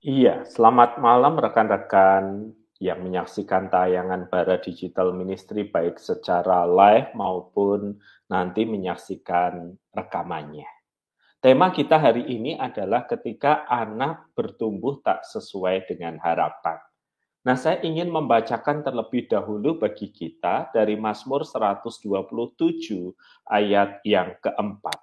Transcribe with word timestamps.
Iya, 0.00 0.48
selamat 0.48 0.96
malam 0.96 1.36
rekan-rekan 1.36 2.56
yang 2.80 3.04
menyaksikan 3.04 3.68
tayangan 3.68 4.32
Bara 4.32 4.56
Digital 4.56 5.12
Ministry 5.12 5.68
baik 5.68 6.00
secara 6.00 6.64
live 6.64 7.12
maupun 7.12 8.00
nanti 8.32 8.64
menyaksikan 8.64 9.76
rekamannya. 9.92 10.64
Tema 11.44 11.68
kita 11.68 12.00
hari 12.00 12.24
ini 12.32 12.56
adalah 12.56 13.04
ketika 13.04 13.68
anak 13.68 14.32
bertumbuh 14.32 15.04
tak 15.04 15.20
sesuai 15.28 15.84
dengan 15.84 16.16
harapan. 16.16 16.80
Nah, 17.44 17.60
saya 17.60 17.84
ingin 17.84 18.08
membacakan 18.08 18.80
terlebih 18.80 19.28
dahulu 19.28 19.84
bagi 19.84 20.08
kita 20.08 20.72
dari 20.72 20.96
Mazmur 20.96 21.44
127 21.44 22.08
ayat 23.52 24.00
yang 24.08 24.32
keempat. 24.40 24.96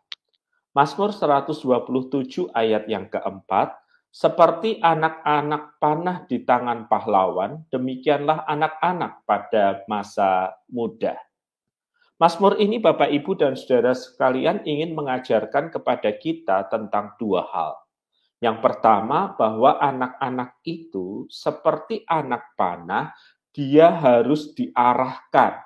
Mazmur 0.73 1.13
127 1.13 2.49
ayat 2.49 2.89
yang 2.89 3.05
keempat, 3.05 3.77
seperti 4.17 4.81
anak-anak 4.81 5.77
panah 5.77 6.25
di 6.25 6.41
tangan 6.41 6.89
pahlawan, 6.89 7.69
demikianlah 7.69 8.49
anak-anak 8.49 9.21
pada 9.29 9.85
masa 9.85 10.57
muda. 10.73 11.13
Mazmur 12.17 12.57
ini 12.57 12.81
Bapak 12.81 13.13
Ibu 13.13 13.37
dan 13.37 13.53
Saudara 13.53 13.93
sekalian 13.93 14.65
ingin 14.65 14.97
mengajarkan 14.97 15.69
kepada 15.69 16.09
kita 16.17 16.65
tentang 16.65 17.13
dua 17.21 17.45
hal. 17.45 17.77
Yang 18.41 18.57
pertama 18.65 19.37
bahwa 19.37 19.77
anak-anak 19.77 20.65
itu 20.65 21.29
seperti 21.29 22.01
anak 22.09 22.57
panah, 22.57 23.13
dia 23.53 23.93
harus 23.93 24.49
diarahkan. 24.57 25.61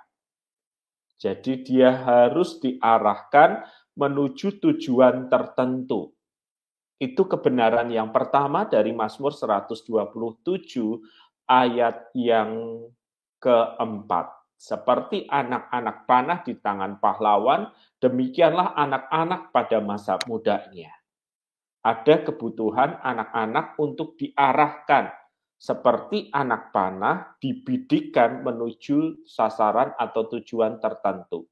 Jadi 1.16 1.64
dia 1.64 1.96
harus 1.96 2.60
diarahkan 2.60 3.64
menuju 3.96 4.60
tujuan 4.60 5.32
tertentu. 5.32 6.12
Itu 7.02 7.26
kebenaran 7.26 7.90
yang 7.90 8.14
pertama 8.14 8.70
dari 8.70 8.94
Mazmur 8.94 9.34
127 9.34 9.90
ayat 11.50 12.14
yang 12.14 12.78
keempat. 13.42 14.38
Seperti 14.54 15.26
anak-anak 15.26 16.06
panah 16.06 16.46
di 16.46 16.62
tangan 16.62 17.02
pahlawan, 17.02 17.74
demikianlah 17.98 18.78
anak-anak 18.78 19.50
pada 19.50 19.82
masa 19.82 20.22
mudanya. 20.30 20.94
Ada 21.82 22.22
kebutuhan 22.22 23.02
anak-anak 23.02 23.82
untuk 23.82 24.14
diarahkan, 24.22 25.10
seperti 25.58 26.30
anak 26.30 26.70
panah 26.70 27.34
dibidikkan 27.42 28.46
menuju 28.46 29.26
sasaran 29.26 29.98
atau 29.98 30.30
tujuan 30.38 30.78
tertentu. 30.78 31.50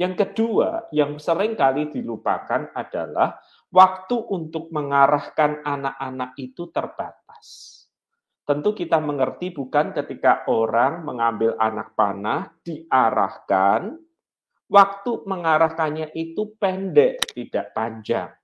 Yang 0.00 0.24
kedua, 0.24 0.88
yang 0.96 1.20
sering 1.20 1.52
kali 1.52 1.92
dilupakan 1.92 2.72
adalah 2.72 3.36
waktu 3.70 4.16
untuk 4.18 4.70
mengarahkan 4.74 5.62
anak-anak 5.62 6.34
itu 6.38 6.70
terbatas. 6.74 7.78
Tentu 8.42 8.74
kita 8.74 8.98
mengerti 8.98 9.54
bukan 9.54 9.94
ketika 9.94 10.42
orang 10.50 11.06
mengambil 11.06 11.54
anak 11.54 11.94
panah 11.94 12.50
diarahkan, 12.66 13.94
waktu 14.66 15.10
mengarahkannya 15.22 16.10
itu 16.18 16.58
pendek, 16.58 17.30
tidak 17.30 17.70
panjang. 17.70 18.34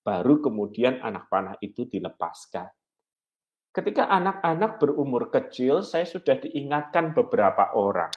Baru 0.00 0.40
kemudian 0.40 1.04
anak 1.04 1.28
panah 1.28 1.56
itu 1.60 1.84
dilepaskan. 1.84 2.66
Ketika 3.72 4.08
anak-anak 4.08 4.80
berumur 4.80 5.28
kecil, 5.28 5.84
saya 5.84 6.04
sudah 6.04 6.40
diingatkan 6.40 7.12
beberapa 7.12 7.72
orang 7.76 8.12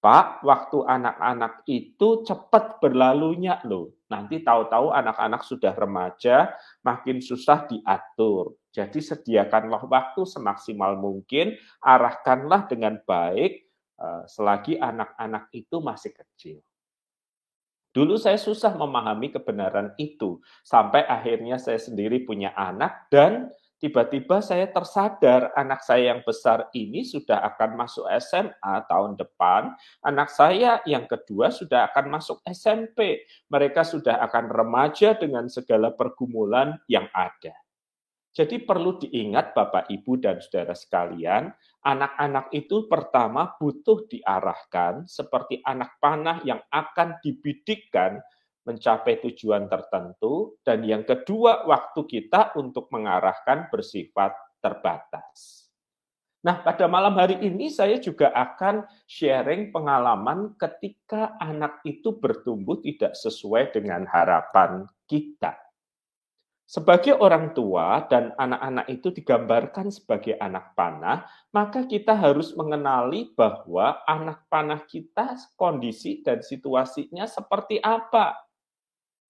Pak, 0.00 0.40
waktu 0.48 0.80
anak-anak 0.80 1.68
itu 1.68 2.24
cepat 2.24 2.80
berlalunya 2.80 3.60
loh. 3.68 3.99
Nanti 4.10 4.42
tahu-tahu 4.42 4.90
anak-anak 4.90 5.46
sudah 5.46 5.70
remaja, 5.70 6.50
makin 6.82 7.22
susah 7.22 7.70
diatur. 7.70 8.58
Jadi 8.74 8.98
sediakanlah 8.98 9.86
waktu 9.86 10.26
semaksimal 10.26 10.98
mungkin, 10.98 11.54
arahkanlah 11.78 12.66
dengan 12.66 12.98
baik 13.06 13.70
eh, 14.02 14.22
selagi 14.26 14.82
anak-anak 14.82 15.54
itu 15.54 15.78
masih 15.78 16.10
kecil. 16.10 16.58
Dulu 17.90 18.14
saya 18.18 18.38
susah 18.38 18.74
memahami 18.74 19.34
kebenaran 19.34 19.94
itu, 19.98 20.38
sampai 20.62 21.02
akhirnya 21.06 21.58
saya 21.58 21.78
sendiri 21.78 22.22
punya 22.22 22.54
anak 22.54 23.10
dan 23.10 23.50
tiba-tiba 23.80 24.44
saya 24.44 24.68
tersadar 24.68 25.50
anak 25.56 25.80
saya 25.80 26.12
yang 26.12 26.20
besar 26.20 26.68
ini 26.76 27.02
sudah 27.02 27.40
akan 27.48 27.80
masuk 27.80 28.04
SMA 28.20 28.74
tahun 28.86 29.16
depan, 29.16 29.72
anak 30.04 30.28
saya 30.28 30.84
yang 30.84 31.08
kedua 31.08 31.48
sudah 31.48 31.88
akan 31.90 32.20
masuk 32.20 32.44
SMP. 32.44 33.24
Mereka 33.48 33.82
sudah 33.82 34.20
akan 34.28 34.52
remaja 34.52 35.16
dengan 35.16 35.48
segala 35.48 35.90
pergumulan 35.96 36.76
yang 36.86 37.08
ada. 37.16 37.56
Jadi 38.30 38.62
perlu 38.62 38.94
diingat 38.94 39.58
Bapak, 39.58 39.90
Ibu, 39.90 40.22
dan 40.22 40.38
Saudara 40.38 40.70
sekalian, 40.78 41.50
anak-anak 41.82 42.54
itu 42.54 42.86
pertama 42.86 43.58
butuh 43.58 44.06
diarahkan 44.06 45.10
seperti 45.10 45.58
anak 45.66 45.98
panah 45.98 46.38
yang 46.46 46.62
akan 46.70 47.18
dibidikkan 47.18 48.22
mencapai 48.64 49.20
tujuan 49.24 49.66
tertentu, 49.66 50.60
dan 50.64 50.84
yang 50.84 51.02
kedua, 51.02 51.64
waktu 51.64 52.04
kita 52.04 52.54
untuk 52.60 52.92
mengarahkan 52.92 53.72
bersifat 53.72 54.36
terbatas. 54.60 55.66
Nah, 56.40 56.64
pada 56.64 56.88
malam 56.88 57.20
hari 57.20 57.36
ini 57.44 57.68
saya 57.68 58.00
juga 58.00 58.32
akan 58.32 58.88
sharing 59.04 59.68
pengalaman 59.68 60.56
ketika 60.56 61.36
anak 61.36 61.84
itu 61.84 62.16
bertumbuh 62.16 62.80
tidak 62.80 63.12
sesuai 63.12 63.76
dengan 63.76 64.08
harapan 64.08 64.88
kita. 65.04 65.52
Sebagai 66.70 67.18
orang 67.18 67.50
tua 67.50 68.06
dan 68.06 68.30
anak-anak 68.38 68.86
itu 68.88 69.10
digambarkan 69.10 69.90
sebagai 69.90 70.38
anak 70.38 70.72
panah, 70.78 71.26
maka 71.50 71.82
kita 71.82 72.14
harus 72.14 72.54
mengenali 72.54 73.34
bahwa 73.34 74.00
anak 74.06 74.46
panah 74.46 74.80
kita 74.86 75.34
kondisi 75.58 76.22
dan 76.22 76.40
situasinya 76.40 77.26
seperti 77.26 77.82
apa. 77.82 78.38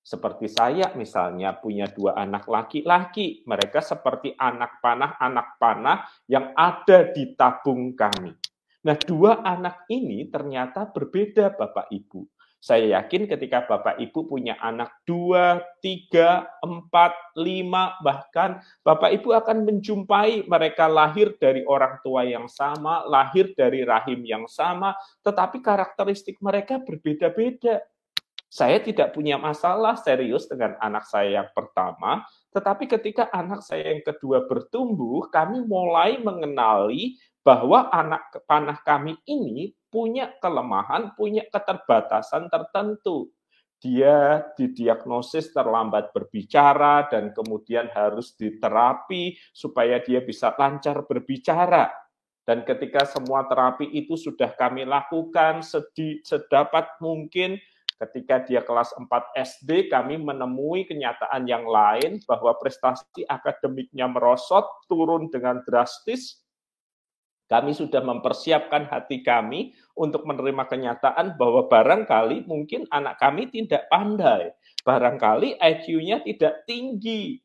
Seperti 0.01 0.49
saya 0.49 0.97
misalnya 0.97 1.53
punya 1.61 1.85
dua 1.87 2.17
anak 2.17 2.49
laki-laki, 2.49 3.45
mereka 3.45 3.85
seperti 3.85 4.33
anak 4.35 4.81
panah-anak 4.81 5.61
panah 5.61 6.09
yang 6.25 6.57
ada 6.57 7.13
di 7.13 7.37
tabung 7.37 7.93
kami. 7.93 8.33
Nah, 8.81 8.97
dua 8.97 9.45
anak 9.45 9.85
ini 9.93 10.25
ternyata 10.33 10.89
berbeda 10.89 11.53
Bapak 11.53 11.93
Ibu. 11.93 12.25
Saya 12.61 13.01
yakin 13.01 13.25
ketika 13.25 13.65
Bapak 13.65 13.97
Ibu 13.97 14.29
punya 14.29 14.53
anak 14.61 14.93
dua, 15.09 15.65
tiga, 15.81 16.45
empat, 16.61 17.17
lima, 17.33 17.97
bahkan 18.05 18.61
Bapak 18.85 19.17
Ibu 19.17 19.33
akan 19.33 19.65
menjumpai 19.65 20.45
mereka 20.45 20.85
lahir 20.85 21.33
dari 21.41 21.65
orang 21.65 22.05
tua 22.05 22.21
yang 22.29 22.53
sama, 22.53 23.01
lahir 23.09 23.57
dari 23.57 23.81
rahim 23.81 24.21
yang 24.29 24.45
sama, 24.45 24.93
tetapi 25.25 25.65
karakteristik 25.65 26.37
mereka 26.45 26.85
berbeda-beda. 26.85 27.81
Saya 28.51 28.83
tidak 28.83 29.15
punya 29.15 29.39
masalah 29.39 29.95
serius 29.95 30.51
dengan 30.51 30.75
anak 30.83 31.07
saya 31.07 31.39
yang 31.39 31.51
pertama, 31.55 32.27
tetapi 32.51 32.91
ketika 32.91 33.31
anak 33.31 33.63
saya 33.63 33.95
yang 33.95 34.03
kedua 34.03 34.43
bertumbuh, 34.51 35.31
kami 35.31 35.63
mulai 35.63 36.19
mengenali 36.19 37.15
bahwa 37.47 37.87
anak 37.95 38.43
panah 38.51 38.83
kami 38.83 39.15
ini 39.31 39.71
punya 39.87 40.35
kelemahan, 40.43 41.15
punya 41.15 41.47
keterbatasan 41.47 42.51
tertentu. 42.51 43.31
Dia 43.79 44.45
didiagnosis 44.59 45.55
terlambat 45.55 46.11
berbicara 46.11 47.07
dan 47.07 47.31
kemudian 47.31 47.87
harus 47.95 48.35
diterapi 48.35 49.39
supaya 49.55 50.03
dia 50.03 50.27
bisa 50.27 50.51
lancar 50.59 51.07
berbicara. 51.07 51.89
Dan 52.45 52.67
ketika 52.67 53.07
semua 53.07 53.47
terapi 53.47 53.89
itu 53.95 54.19
sudah 54.19 54.53
kami 54.59 54.83
lakukan 54.83 55.63
sedapat 56.27 56.99
mungkin, 56.99 57.57
Ketika 58.01 58.41
dia 58.49 58.65
kelas 58.65 58.97
4 58.97 59.05
SD, 59.37 59.93
kami 59.93 60.17
menemui 60.17 60.89
kenyataan 60.89 61.45
yang 61.45 61.69
lain 61.69 62.17
bahwa 62.25 62.57
prestasi 62.57 63.29
akademiknya 63.29 64.09
merosot, 64.09 64.65
turun 64.89 65.29
dengan 65.29 65.61
drastis. 65.69 66.41
Kami 67.45 67.77
sudah 67.77 68.01
mempersiapkan 68.01 68.89
hati 68.89 69.21
kami 69.21 69.77
untuk 69.93 70.25
menerima 70.25 70.65
kenyataan 70.65 71.37
bahwa 71.37 71.69
barangkali 71.69 72.49
mungkin 72.49 72.89
anak 72.89 73.21
kami 73.21 73.53
tidak 73.53 73.85
pandai, 73.93 74.49
barangkali 74.81 75.61
IQ-nya 75.61 76.25
tidak 76.25 76.65
tinggi, 76.65 77.37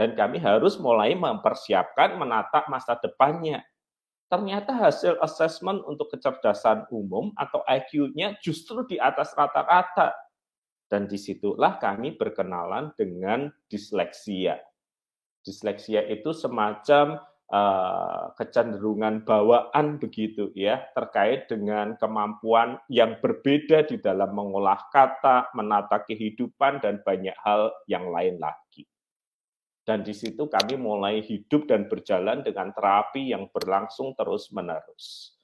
dan 0.00 0.16
kami 0.16 0.40
harus 0.40 0.80
mulai 0.80 1.12
mempersiapkan 1.12 2.16
menata 2.16 2.64
masa 2.72 2.96
depannya 2.96 3.60
ternyata 4.30 4.70
hasil 4.72 5.18
assessment 5.18 5.82
untuk 5.84 6.14
kecerdasan 6.14 6.86
umum 6.94 7.34
atau 7.34 7.66
IQ-nya 7.66 8.38
justru 8.38 8.86
di 8.86 8.96
atas 8.96 9.34
rata-rata. 9.34 10.14
Dan 10.86 11.06
di 11.06 11.18
situlah 11.18 11.78
kami 11.78 12.14
berkenalan 12.14 12.94
dengan 12.94 13.50
disleksia. 13.70 14.58
Disleksia 15.42 16.02
itu 16.06 16.34
semacam 16.34 17.22
uh, 17.50 18.34
kecenderungan 18.34 19.22
bawaan 19.22 20.02
begitu 20.02 20.50
ya, 20.54 20.82
terkait 20.94 21.46
dengan 21.46 21.94
kemampuan 21.98 22.78
yang 22.90 23.18
berbeda 23.22 23.86
di 23.86 24.02
dalam 24.02 24.34
mengolah 24.34 24.90
kata, 24.90 25.54
menata 25.54 26.02
kehidupan, 26.06 26.82
dan 26.82 27.02
banyak 27.06 27.34
hal 27.42 27.70
yang 27.86 28.10
lain 28.10 28.38
lagi. 28.42 28.59
Dan 29.90 30.06
di 30.06 30.14
situ 30.14 30.46
kami 30.46 30.78
mulai 30.78 31.18
hidup 31.18 31.66
dan 31.66 31.90
berjalan 31.90 32.46
dengan 32.46 32.70
terapi 32.70 33.34
yang 33.34 33.50
berlangsung 33.50 34.14
terus-menerus. 34.14 35.34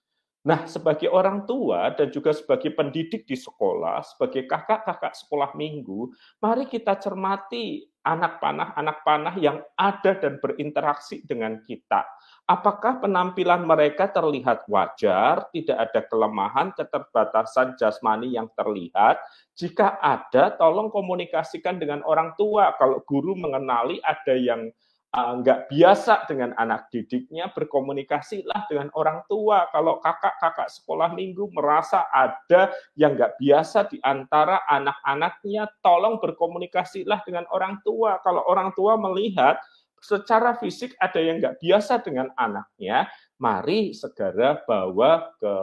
Nah, 0.46 0.70
sebagai 0.70 1.10
orang 1.10 1.42
tua 1.50 1.90
dan 1.98 2.14
juga 2.14 2.30
sebagai 2.30 2.70
pendidik 2.70 3.26
di 3.26 3.34
sekolah, 3.34 4.06
sebagai 4.06 4.46
kakak-kakak 4.46 5.18
sekolah 5.18 5.58
minggu, 5.58 6.14
mari 6.38 6.70
kita 6.70 6.94
cermati 7.02 7.82
anak 8.06 8.38
panah-anak 8.38 9.02
panah 9.02 9.34
yang 9.34 9.58
ada 9.74 10.14
dan 10.14 10.38
berinteraksi 10.38 11.26
dengan 11.26 11.58
kita. 11.66 12.06
Apakah 12.46 13.02
penampilan 13.02 13.66
mereka 13.66 14.06
terlihat 14.06 14.70
wajar, 14.70 15.50
tidak 15.50 15.90
ada 15.90 16.00
kelemahan, 16.06 16.70
keterbatasan 16.78 17.74
jasmani 17.74 18.38
yang 18.38 18.46
terlihat? 18.54 19.18
Jika 19.56 19.96
ada, 20.04 20.52
tolong 20.52 20.92
komunikasikan 20.92 21.80
dengan 21.80 22.04
orang 22.04 22.36
tua. 22.36 22.76
Kalau 22.76 23.00
guru 23.08 23.32
mengenali 23.32 23.96
ada 24.04 24.36
yang 24.36 24.68
uh, 25.16 25.32
nggak 25.40 25.72
biasa 25.72 26.28
dengan 26.28 26.52
anak 26.60 26.92
didiknya, 26.92 27.48
berkomunikasilah 27.56 28.68
dengan 28.68 28.92
orang 28.92 29.24
tua. 29.24 29.64
Kalau 29.72 29.96
kakak-kakak 30.04 30.68
sekolah 30.68 31.16
minggu 31.16 31.48
merasa 31.56 32.04
ada 32.12 32.68
yang 33.00 33.16
nggak 33.16 33.40
biasa 33.40 33.88
di 33.88 33.96
antara 34.04 34.60
anak-anaknya, 34.68 35.72
tolong 35.80 36.20
berkomunikasilah 36.20 37.24
dengan 37.24 37.48
orang 37.48 37.80
tua. 37.80 38.20
Kalau 38.20 38.44
orang 38.44 38.76
tua 38.76 39.00
melihat 39.00 39.56
secara 40.04 40.52
fisik 40.60 40.92
ada 41.00 41.16
yang 41.16 41.40
nggak 41.40 41.64
biasa 41.64 42.04
dengan 42.04 42.28
anaknya, 42.36 43.08
mari 43.40 43.96
segera 43.96 44.60
bawa 44.68 45.32
ke 45.40 45.54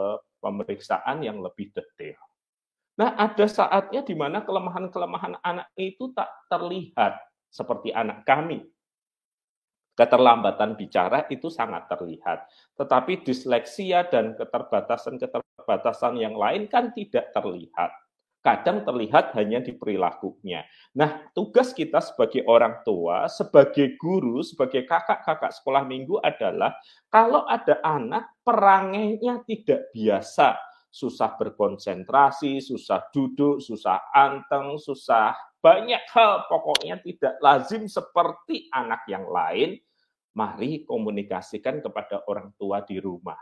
pemeriksaan 0.42 1.22
yang 1.22 1.38
lebih 1.38 1.70
detail. 1.70 2.23
Nah, 2.94 3.18
ada 3.18 3.46
saatnya 3.50 4.06
di 4.06 4.14
mana 4.14 4.46
kelemahan-kelemahan 4.46 5.42
anak 5.42 5.68
itu 5.74 6.14
tak 6.14 6.30
terlihat 6.46 7.18
seperti 7.50 7.90
anak 7.90 8.22
kami 8.22 8.62
Keterlambatan 9.94 10.74
bicara 10.74 11.22
itu 11.30 11.46
sangat 11.46 11.86
terlihat, 11.86 12.50
tetapi 12.74 13.22
disleksia 13.22 14.02
dan 14.10 14.34
keterbatasan-keterbatasan 14.34 16.18
yang 16.18 16.34
lain 16.34 16.66
kan 16.66 16.90
tidak 16.90 17.30
terlihat. 17.30 17.94
Kadang 18.42 18.82
terlihat 18.82 19.38
hanya 19.38 19.62
di 19.62 19.70
perilakunya. 19.70 20.66
Nah, 20.98 21.30
tugas 21.30 21.70
kita 21.70 22.02
sebagai 22.02 22.42
orang 22.50 22.82
tua, 22.82 23.30
sebagai 23.30 23.94
guru, 23.94 24.42
sebagai 24.42 24.82
kakak-kakak 24.82 25.54
sekolah 25.54 25.86
minggu 25.86 26.18
adalah 26.18 26.74
kalau 27.06 27.46
ada 27.46 27.78
anak 27.86 28.34
perangainya 28.42 29.46
tidak 29.46 29.94
biasa, 29.94 30.58
susah 30.94 31.34
berkonsentrasi, 31.34 32.62
susah 32.62 33.10
duduk, 33.10 33.58
susah 33.58 33.98
anteng, 34.14 34.78
susah 34.78 35.34
banyak 35.58 36.06
hal 36.14 36.46
pokoknya 36.46 37.02
tidak 37.02 37.34
lazim 37.42 37.90
seperti 37.90 38.70
anak 38.70 39.02
yang 39.10 39.26
lain, 39.26 39.74
mari 40.38 40.86
komunikasikan 40.86 41.82
kepada 41.82 42.22
orang 42.30 42.54
tua 42.54 42.86
di 42.86 43.02
rumah. 43.02 43.40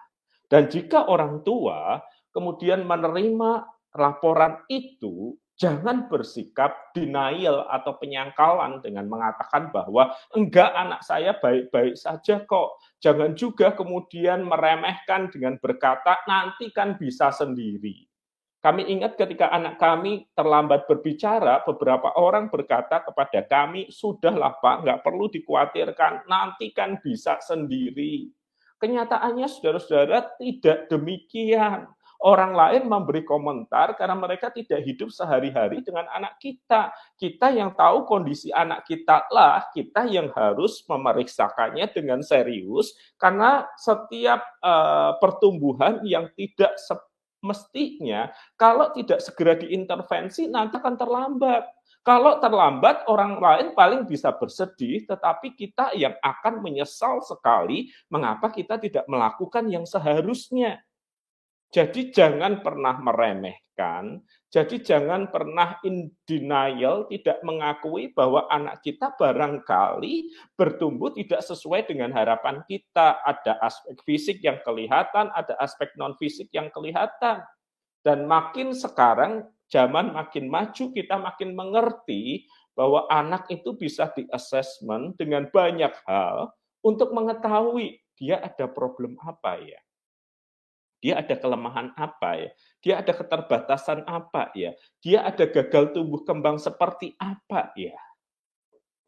Dan 0.49 0.73
jika 0.73 1.13
orang 1.13 1.45
tua 1.45 2.01
kemudian 2.33 2.89
menerima 2.89 3.69
laporan 4.01 4.65
itu, 4.73 5.37
jangan 5.63 6.11
bersikap 6.11 6.91
denial 6.91 7.71
atau 7.71 7.95
penyangkalan 8.03 8.83
dengan 8.83 9.07
mengatakan 9.07 9.71
bahwa 9.71 10.11
enggak 10.35 10.75
anak 10.75 11.07
saya 11.07 11.39
baik-baik 11.39 11.95
saja 11.95 12.43
kok. 12.43 12.83
Jangan 12.99 13.39
juga 13.39 13.71
kemudian 13.71 14.43
meremehkan 14.43 15.31
dengan 15.31 15.63
berkata 15.63 16.19
nanti 16.27 16.75
kan 16.75 16.99
bisa 16.99 17.31
sendiri. 17.31 18.11
Kami 18.59 18.91
ingat 18.91 19.15
ketika 19.15 19.51
anak 19.55 19.79
kami 19.79 20.27
terlambat 20.35 20.87
berbicara, 20.87 21.63
beberapa 21.67 22.15
orang 22.15 22.47
berkata 22.47 23.03
kepada 23.03 23.43
kami, 23.47 23.91
sudahlah 23.91 24.59
Pak, 24.63 24.87
nggak 24.87 25.03
perlu 25.03 25.27
dikhawatirkan, 25.31 26.31
nanti 26.31 26.71
kan 26.71 26.99
bisa 27.03 27.43
sendiri. 27.43 28.31
Kenyataannya 28.79 29.47
saudara-saudara 29.51 30.39
tidak 30.39 30.91
demikian. 30.91 31.91
Orang 32.23 32.55
lain 32.55 32.87
memberi 32.87 33.27
komentar 33.27 33.99
karena 33.99 34.15
mereka 34.15 34.47
tidak 34.55 34.79
hidup 34.87 35.11
sehari-hari 35.11 35.83
dengan 35.83 36.07
anak 36.07 36.39
kita. 36.39 36.95
Kita 37.19 37.51
yang 37.51 37.75
tahu 37.75 38.07
kondisi 38.07 38.55
anak 38.55 38.87
kita 38.87 39.27
lah, 39.35 39.67
kita 39.75 40.07
yang 40.07 40.31
harus 40.31 40.87
memeriksakannya 40.87 41.91
dengan 41.91 42.23
serius 42.23 42.95
karena 43.19 43.67
setiap 43.75 44.39
uh, 44.63 45.19
pertumbuhan 45.19 45.99
yang 46.07 46.31
tidak 46.39 46.79
mestinya 47.43 48.31
kalau 48.55 48.95
tidak 48.95 49.19
segera 49.19 49.59
diintervensi 49.59 50.47
nanti 50.47 50.79
akan 50.79 50.95
terlambat. 50.95 51.67
Kalau 52.03 52.43
terlambat, 52.43 53.07
orang 53.07 53.39
lain 53.39 53.67
paling 53.79 54.07
bisa 54.11 54.35
bersedih, 54.35 55.07
tetapi 55.07 55.55
kita 55.55 55.95
yang 55.95 56.19
akan 56.19 56.59
menyesal 56.59 57.23
sekali 57.23 57.95
mengapa 58.11 58.51
kita 58.51 58.79
tidak 58.79 59.07
melakukan 59.07 59.71
yang 59.71 59.87
seharusnya. 59.87 60.83
Jadi 61.73 62.13
jangan 62.13 62.61
pernah 62.61 63.01
meremehkan, 63.01 64.21
jadi 64.53 64.77
jangan 64.85 65.33
pernah 65.33 65.81
in 65.89 66.13
denial, 66.29 67.09
tidak 67.09 67.41
mengakui 67.41 68.13
bahwa 68.13 68.45
anak 68.53 68.85
kita 68.85 69.17
barangkali 69.17 70.29
bertumbuh 70.53 71.17
tidak 71.17 71.41
sesuai 71.41 71.89
dengan 71.89 72.13
harapan 72.13 72.61
kita. 72.69 73.25
Ada 73.25 73.57
aspek 73.65 73.97
fisik 74.05 74.39
yang 74.45 74.61
kelihatan, 74.61 75.33
ada 75.33 75.57
aspek 75.57 75.89
non 75.97 76.13
fisik 76.21 76.53
yang 76.53 76.69
kelihatan. 76.69 77.41
Dan 78.05 78.29
makin 78.29 78.77
sekarang 78.77 79.49
zaman 79.73 80.13
makin 80.13 80.53
maju, 80.53 80.93
kita 80.93 81.17
makin 81.17 81.57
mengerti 81.57 82.45
bahwa 82.77 83.09
anak 83.09 83.49
itu 83.49 83.73
bisa 83.73 84.13
di-assessment 84.13 85.17
dengan 85.17 85.49
banyak 85.49 85.97
hal 86.05 86.53
untuk 86.85 87.17
mengetahui 87.17 88.01
dia 88.17 88.39
ada 88.39 88.69
problem 88.69 89.17
apa 89.25 89.57
ya. 89.65 89.81
Dia 91.03 91.19
ada 91.19 91.35
kelemahan 91.35 91.91
apa 91.99 92.39
ya? 92.39 92.51
Dia 92.79 92.95
ada 93.03 93.11
keterbatasan 93.11 94.07
apa 94.07 94.55
ya? 94.55 94.71
Dia 95.03 95.27
ada 95.27 95.51
gagal 95.51 95.91
tumbuh 95.99 96.23
kembang 96.23 96.63
seperti 96.63 97.19
apa 97.19 97.75
ya? 97.75 97.99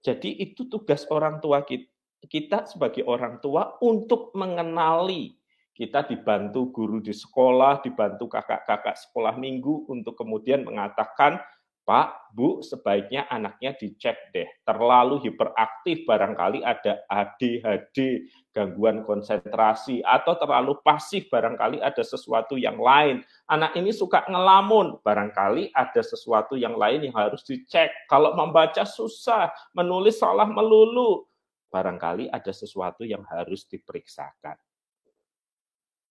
Jadi 0.02 0.42
itu 0.42 0.66
tugas 0.66 1.06
orang 1.08 1.38
tua 1.38 1.62
kita, 1.64 2.66
sebagai 2.66 3.06
orang 3.06 3.38
tua 3.38 3.78
untuk 3.80 4.34
mengenali 4.34 5.38
kita 5.74 6.06
dibantu 6.06 6.70
guru 6.74 6.98
di 6.98 7.14
sekolah, 7.14 7.82
dibantu 7.82 8.30
kakak-kakak 8.30 8.94
sekolah 8.94 9.38
minggu 9.38 9.86
untuk 9.90 10.18
kemudian 10.18 10.62
mengatakan, 10.66 11.38
Pak, 11.84 12.32
Bu, 12.32 12.64
sebaiknya 12.64 13.28
anaknya 13.28 13.76
dicek 13.76 14.32
deh. 14.32 14.48
Terlalu 14.64 15.20
hiperaktif, 15.20 16.08
barangkali 16.08 16.64
ada 16.64 17.04
ADHD, 17.12 18.24
gangguan 18.56 19.04
konsentrasi, 19.04 20.00
atau 20.00 20.32
terlalu 20.40 20.80
pasif, 20.80 21.28
barangkali 21.28 21.84
ada 21.84 22.00
sesuatu 22.00 22.56
yang 22.56 22.80
lain. 22.80 23.20
Anak 23.52 23.76
ini 23.76 23.92
suka 23.92 24.24
ngelamun, 24.24 24.96
barangkali 25.04 25.76
ada 25.76 26.00
sesuatu 26.00 26.56
yang 26.56 26.72
lain 26.72 27.04
yang 27.04 27.16
harus 27.20 27.44
dicek. 27.44 27.92
Kalau 28.08 28.32
membaca 28.32 28.88
susah, 28.88 29.52
menulis 29.76 30.16
salah 30.16 30.48
melulu, 30.48 31.28
barangkali 31.68 32.32
ada 32.32 32.52
sesuatu 32.56 33.04
yang 33.04 33.28
harus 33.28 33.68
diperiksakan 33.68 34.56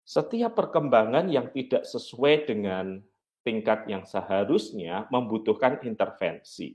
setiap 0.03 0.51
perkembangan 0.51 1.31
yang 1.31 1.47
tidak 1.55 1.87
sesuai 1.87 2.43
dengan 2.43 2.99
tingkat 3.43 3.85
yang 3.91 4.07
seharusnya 4.07 5.05
membutuhkan 5.11 5.83
intervensi. 5.83 6.73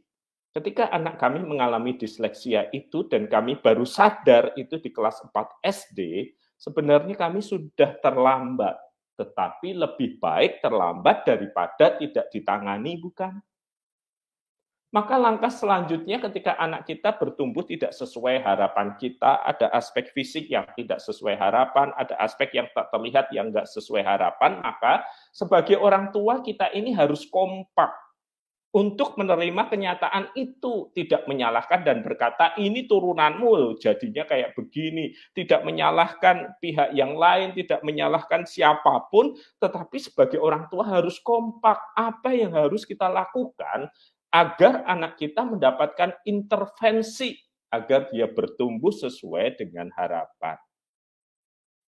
Ketika 0.53 0.89
anak 0.93 1.21
kami 1.21 1.45
mengalami 1.45 1.97
disleksia 1.97 2.69
itu 2.73 3.05
dan 3.09 3.29
kami 3.29 3.61
baru 3.61 3.85
sadar 3.85 4.57
itu 4.57 4.81
di 4.81 4.93
kelas 4.93 5.21
4 5.29 5.65
SD, 5.65 6.33
sebenarnya 6.57 7.17
kami 7.17 7.45
sudah 7.45 7.97
terlambat. 8.01 8.77
Tetapi 9.19 9.75
lebih 9.75 10.23
baik 10.23 10.63
terlambat 10.63 11.27
daripada 11.27 11.99
tidak 11.99 12.27
ditangani, 12.31 12.97
bukan? 13.03 13.35
Maka 14.89 15.21
langkah 15.21 15.53
selanjutnya 15.53 16.17
ketika 16.17 16.57
anak 16.57 16.89
kita 16.89 17.13
bertumbuh 17.13 17.61
tidak 17.61 17.93
sesuai 17.93 18.41
harapan 18.41 18.97
kita, 18.97 19.45
ada 19.45 19.69
aspek 19.77 20.09
fisik 20.17 20.49
yang 20.49 20.65
tidak 20.81 20.97
sesuai 21.05 21.37
harapan, 21.37 21.93
ada 21.93 22.17
aspek 22.25 22.57
yang 22.57 22.73
tak 22.73 22.89
terlihat 22.89 23.29
yang 23.29 23.53
nggak 23.53 23.69
sesuai 23.69 24.01
harapan, 24.01 24.65
maka 24.65 25.05
sebagai 25.29 25.77
orang 25.77 26.09
tua 26.09 26.41
kita 26.41 26.73
ini 26.73 26.97
harus 26.97 27.29
kompak 27.29 27.93
untuk 28.69 29.17
menerima 29.17 29.73
kenyataan 29.73 30.33
itu, 30.37 30.93
tidak 30.93 31.25
menyalahkan 31.25 31.85
dan 31.89 32.05
berkata 32.05 32.53
ini 32.61 32.85
turunanmu 32.85 33.81
jadinya 33.81 34.29
kayak 34.29 34.53
begini, 34.57 35.17
tidak 35.33 35.65
menyalahkan 35.65 36.53
pihak 36.61 36.93
yang 36.93 37.17
lain, 37.17 37.57
tidak 37.57 37.81
menyalahkan 37.81 38.45
siapa 38.45 39.09
pun, 39.09 39.33
tetapi 39.57 39.97
sebagai 39.97 40.37
orang 40.37 40.69
tua 40.69 40.85
harus 40.85 41.17
kompak. 41.21 41.81
Apa 41.97 42.37
yang 42.37 42.53
harus 42.53 42.85
kita 42.85 43.09
lakukan? 43.09 43.89
Agar 44.29 44.85
anak 44.85 45.17
kita 45.17 45.45
mendapatkan 45.45 46.17
intervensi 46.29 47.37
agar 47.69 48.09
dia 48.09 48.29
bertumbuh 48.29 48.93
sesuai 48.93 49.61
dengan 49.61 49.93
harapan. 49.93 50.57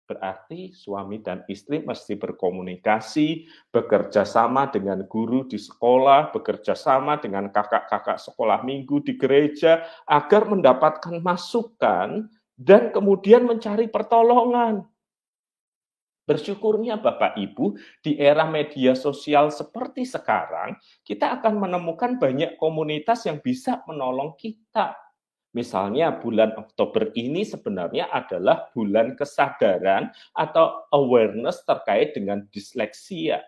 Berarti 0.04 0.76
suami 0.76 1.24
dan 1.24 1.48
istri 1.48 1.80
mesti 1.80 2.20
berkomunikasi, 2.20 3.48
bekerja 3.72 4.28
sama 4.28 4.68
dengan 4.68 5.08
guru 5.08 5.48
di 5.48 5.56
sekolah, 5.56 6.36
bekerja 6.36 6.76
sama 6.76 7.18
dengan 7.18 7.48
kakak-kakak 7.48 8.20
sekolah 8.20 8.68
minggu 8.68 9.00
di 9.00 9.16
gereja, 9.16 9.88
agar 10.04 10.44
mendapatkan 10.46 11.24
masukan 11.24 12.28
dan 12.60 12.92
kemudian 12.92 13.48
mencari 13.48 13.88
pertolongan. 13.88 14.84
Bersyukurnya 16.24 17.04
Bapak 17.04 17.36
Ibu, 17.36 17.76
di 18.00 18.16
era 18.16 18.48
media 18.48 18.96
sosial 18.96 19.52
seperti 19.52 20.08
sekarang, 20.08 20.80
kita 21.04 21.40
akan 21.40 21.60
menemukan 21.60 22.16
banyak 22.16 22.56
komunitas 22.56 23.28
yang 23.28 23.44
bisa 23.44 23.84
menolong 23.86 24.34
kita 24.40 24.96
Misalnya 25.54 26.18
bulan 26.18 26.58
Oktober 26.58 27.14
ini 27.14 27.46
sebenarnya 27.46 28.10
adalah 28.10 28.74
bulan 28.74 29.14
kesadaran 29.14 30.10
atau 30.34 30.90
awareness 30.90 31.62
terkait 31.62 32.18
dengan 32.18 32.42
disleksia. 32.50 33.46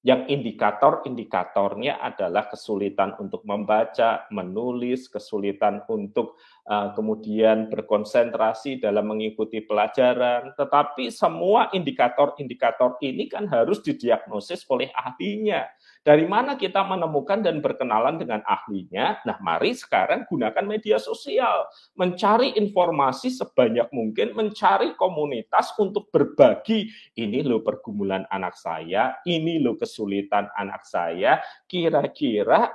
Yang 0.00 0.32
indikator-indikatornya 0.32 2.00
adalah 2.00 2.48
kesulitan 2.48 3.20
untuk 3.20 3.44
membaca, 3.44 4.24
menulis, 4.32 5.12
kesulitan 5.12 5.84
untuk 5.92 6.40
uh, 6.64 6.96
kemudian 6.96 7.68
berkonsentrasi 7.68 8.80
dalam 8.80 9.12
mengikuti 9.12 9.60
pelajaran. 9.60 10.56
Tetapi 10.56 11.12
semua 11.12 11.68
indikator-indikator 11.76 12.96
ini 13.04 13.28
kan 13.28 13.44
harus 13.52 13.84
didiagnosis 13.84 14.64
oleh 14.72 14.88
ahlinya 14.96 15.68
dari 16.00 16.24
mana 16.24 16.56
kita 16.56 16.80
menemukan 16.80 17.44
dan 17.44 17.60
berkenalan 17.60 18.16
dengan 18.16 18.40
ahlinya? 18.48 19.20
Nah, 19.28 19.36
mari 19.44 19.76
sekarang 19.76 20.24
gunakan 20.24 20.64
media 20.64 20.96
sosial, 20.96 21.68
mencari 21.92 22.56
informasi 22.56 23.28
sebanyak 23.28 23.92
mungkin, 23.92 24.32
mencari 24.32 24.96
komunitas 24.96 25.76
untuk 25.76 26.08
berbagi. 26.08 26.88
Ini 27.20 27.44
loh 27.44 27.60
pergumulan 27.60 28.24
anak 28.32 28.56
saya, 28.56 29.20
ini 29.28 29.60
loh 29.60 29.76
kesulitan 29.76 30.48
anak 30.56 30.88
saya. 30.88 31.44
Kira-kira 31.68 32.72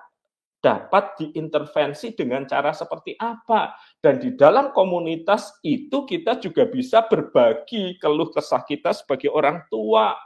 dapat 0.65 1.13
diintervensi 1.21 2.17
dengan 2.17 2.49
cara 2.49 2.73
seperti 2.73 3.13
apa. 3.21 3.77
Dan 4.01 4.17
di 4.17 4.33
dalam 4.33 4.73
komunitas 4.73 5.61
itu 5.61 6.09
kita 6.09 6.41
juga 6.41 6.65
bisa 6.65 7.05
berbagi 7.05 8.01
keluh 8.01 8.33
kesah 8.33 8.65
kita 8.65 8.89
sebagai 8.97 9.29
orang 9.29 9.61
tua. 9.69 10.17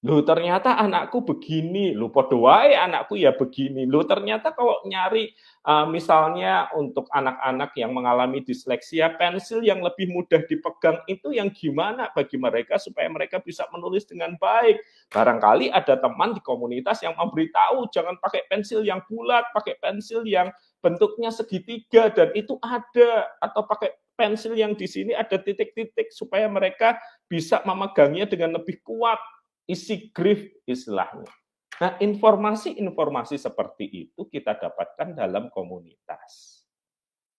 Lu 0.00 0.24
ternyata 0.24 0.80
anakku 0.80 1.20
begini, 1.28 1.92
lu 1.92 2.08
podo 2.08 2.48
wae 2.48 2.72
anakku 2.72 3.20
ya 3.20 3.36
begini. 3.36 3.84
Lu 3.84 4.00
ternyata 4.08 4.56
kalau 4.56 4.80
nyari 4.88 5.28
uh, 5.68 5.84
misalnya 5.92 6.72
untuk 6.72 7.04
anak-anak 7.12 7.76
yang 7.76 7.92
mengalami 7.92 8.40
disleksia, 8.40 9.12
pensil 9.20 9.60
yang 9.60 9.84
lebih 9.84 10.08
mudah 10.08 10.40
dipegang 10.48 11.04
itu 11.04 11.36
yang 11.36 11.52
gimana 11.52 12.08
bagi 12.16 12.40
mereka 12.40 12.80
supaya 12.80 13.12
mereka 13.12 13.44
bisa 13.44 13.68
menulis 13.76 14.08
dengan 14.08 14.40
baik. 14.40 14.80
Barangkali 15.12 15.68
ada 15.68 16.00
teman 16.00 16.32
di 16.32 16.40
komunitas 16.40 17.04
yang 17.04 17.12
memberitahu 17.20 17.92
jangan 17.92 18.16
pakai 18.24 18.48
pensil 18.48 18.80
yang 18.80 19.04
bulat, 19.04 19.52
pakai 19.52 19.76
pensil 19.84 20.24
yang 20.24 20.48
bentuknya 20.80 21.28
segitiga 21.28 22.08
dan 22.08 22.32
itu 22.32 22.56
ada 22.64 23.36
atau 23.36 23.68
pakai 23.68 24.00
pensil 24.16 24.56
yang 24.56 24.72
di 24.72 24.88
sini 24.88 25.12
ada 25.12 25.36
titik-titik 25.36 26.08
supaya 26.08 26.48
mereka 26.48 26.96
bisa 27.28 27.60
memegangnya 27.68 28.24
dengan 28.24 28.56
lebih 28.56 28.80
kuat 28.80 29.20
isi 29.70 30.10
grief 30.10 30.50
istilahnya. 30.66 31.30
Nah, 31.80 31.96
informasi-informasi 31.96 33.40
seperti 33.40 33.86
itu 33.88 34.28
kita 34.28 34.58
dapatkan 34.58 35.16
dalam 35.16 35.48
komunitas. 35.48 36.60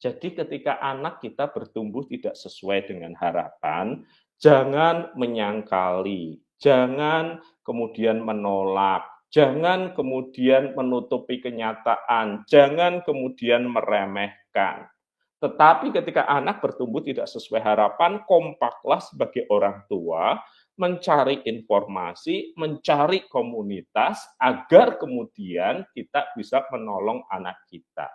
Jadi 0.01 0.33
ketika 0.33 0.81
anak 0.81 1.21
kita 1.21 1.53
bertumbuh 1.53 2.09
tidak 2.09 2.33
sesuai 2.33 2.89
dengan 2.89 3.13
harapan, 3.13 4.01
jangan 4.41 5.13
menyangkali, 5.13 6.41
jangan 6.57 7.37
kemudian 7.61 8.17
menolak, 8.25 9.05
jangan 9.29 9.93
kemudian 9.93 10.73
menutupi 10.73 11.37
kenyataan, 11.37 12.41
jangan 12.49 13.05
kemudian 13.05 13.69
meremehkan. 13.69 14.89
Tetapi 15.37 15.93
ketika 15.93 16.25
anak 16.25 16.65
bertumbuh 16.65 17.05
tidak 17.05 17.29
sesuai 17.29 17.61
harapan, 17.61 18.25
kompaklah 18.25 19.01
sebagai 19.01 19.45
orang 19.53 19.85
tua 19.85 20.41
mencari 20.79 21.43
informasi, 21.45 22.55
mencari 22.55 23.27
komunitas 23.27 24.23
agar 24.39 24.95
kemudian 24.95 25.83
kita 25.91 26.31
bisa 26.35 26.63
menolong 26.71 27.23
anak 27.27 27.59
kita. 27.67 28.07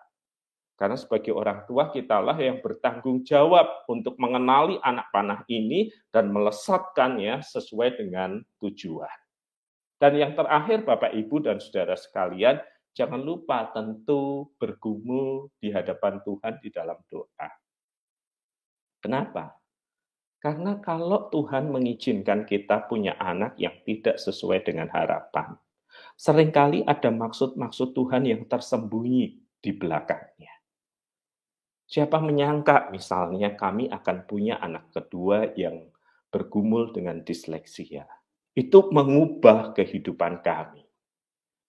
Karena 0.76 0.96
sebagai 1.00 1.32
orang 1.32 1.64
tua 1.64 1.88
kitalah 1.88 2.36
yang 2.36 2.60
bertanggung 2.60 3.24
jawab 3.24 3.88
untuk 3.88 4.20
mengenali 4.20 4.76
anak 4.84 5.08
panah 5.08 5.40
ini 5.48 5.88
dan 6.12 6.28
melesatkannya 6.28 7.40
sesuai 7.40 7.96
dengan 7.96 8.44
tujuan. 8.60 9.16
Dan 9.96 10.20
yang 10.20 10.36
terakhir 10.36 10.84
Bapak 10.84 11.16
Ibu 11.16 11.48
dan 11.48 11.56
Saudara 11.56 11.96
sekalian, 11.96 12.60
jangan 12.92 13.24
lupa 13.24 13.72
tentu 13.72 14.52
bergumul 14.60 15.48
di 15.56 15.72
hadapan 15.72 16.20
Tuhan 16.20 16.60
di 16.60 16.68
dalam 16.68 17.00
doa. 17.08 17.48
Kenapa? 19.00 19.56
Karena 20.46 20.78
kalau 20.78 21.26
Tuhan 21.34 21.74
mengizinkan 21.74 22.46
kita 22.46 22.86
punya 22.86 23.18
anak 23.18 23.58
yang 23.58 23.82
tidak 23.82 24.22
sesuai 24.22 24.62
dengan 24.62 24.86
harapan, 24.94 25.58
sering 26.14 26.54
kali 26.54 26.86
ada 26.86 27.10
maksud-maksud 27.10 27.90
Tuhan 27.90 28.30
yang 28.30 28.46
tersembunyi 28.46 29.42
di 29.58 29.70
belakangnya. 29.74 30.54
Siapa 31.90 32.22
menyangka 32.22 32.94
misalnya 32.94 33.58
kami 33.58 33.90
akan 33.90 34.22
punya 34.30 34.62
anak 34.62 34.94
kedua 34.94 35.50
yang 35.58 35.90
bergumul 36.30 36.94
dengan 36.94 37.26
disleksia. 37.26 38.06
Itu 38.54 38.94
mengubah 38.94 39.74
kehidupan 39.74 40.46
kami. 40.46 40.86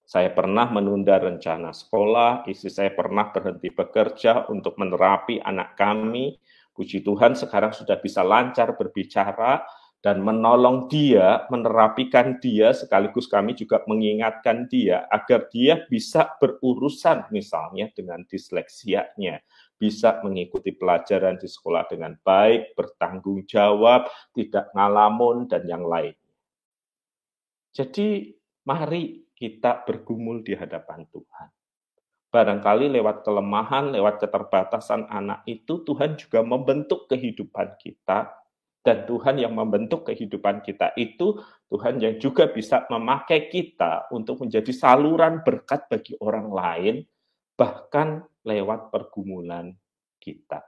Saya 0.06 0.30
pernah 0.30 0.70
menunda 0.70 1.18
rencana 1.18 1.74
sekolah, 1.74 2.46
istri 2.46 2.70
saya 2.70 2.94
pernah 2.94 3.34
berhenti 3.34 3.74
bekerja 3.74 4.46
untuk 4.54 4.78
menerapi 4.78 5.42
anak 5.42 5.74
kami, 5.74 6.38
Puji 6.78 7.02
Tuhan 7.02 7.34
sekarang 7.34 7.74
sudah 7.74 7.98
bisa 7.98 8.22
lancar 8.22 8.78
berbicara 8.78 9.66
dan 9.98 10.22
menolong 10.22 10.86
dia, 10.86 11.50
menerapikan 11.50 12.38
dia, 12.38 12.70
sekaligus 12.70 13.26
kami 13.26 13.58
juga 13.58 13.82
mengingatkan 13.90 14.70
dia 14.70 15.10
agar 15.10 15.50
dia 15.50 15.90
bisa 15.90 16.38
berurusan 16.38 17.26
misalnya 17.34 17.90
dengan 17.98 18.22
disleksianya, 18.30 19.42
bisa 19.82 20.22
mengikuti 20.22 20.70
pelajaran 20.78 21.42
di 21.42 21.50
sekolah 21.50 21.90
dengan 21.90 22.14
baik, 22.22 22.78
bertanggung 22.78 23.50
jawab, 23.50 24.06
tidak 24.38 24.70
ngalamun, 24.78 25.50
dan 25.50 25.66
yang 25.66 25.82
lain. 25.82 26.14
Jadi 27.74 28.38
mari 28.70 29.34
kita 29.34 29.82
bergumul 29.82 30.46
di 30.46 30.54
hadapan 30.54 31.10
Tuhan. 31.10 31.57
Barangkali 32.38 32.94
lewat 32.94 33.26
kelemahan, 33.26 33.90
lewat 33.90 34.22
keterbatasan 34.22 35.10
anak 35.10 35.42
itu, 35.50 35.82
Tuhan 35.82 36.22
juga 36.22 36.46
membentuk 36.46 37.10
kehidupan 37.10 37.82
kita. 37.82 38.30
Dan 38.86 39.10
Tuhan 39.10 39.42
yang 39.42 39.58
membentuk 39.58 40.06
kehidupan 40.06 40.62
kita 40.62 40.94
itu, 41.02 41.42
Tuhan 41.66 41.98
yang 41.98 42.22
juga 42.22 42.46
bisa 42.46 42.86
memakai 42.94 43.50
kita 43.50 44.06
untuk 44.14 44.46
menjadi 44.46 44.70
saluran 44.70 45.42
berkat 45.42 45.90
bagi 45.90 46.14
orang 46.22 46.54
lain, 46.54 46.96
bahkan 47.58 48.22
lewat 48.46 48.94
pergumulan 48.94 49.74
kita. 50.22 50.62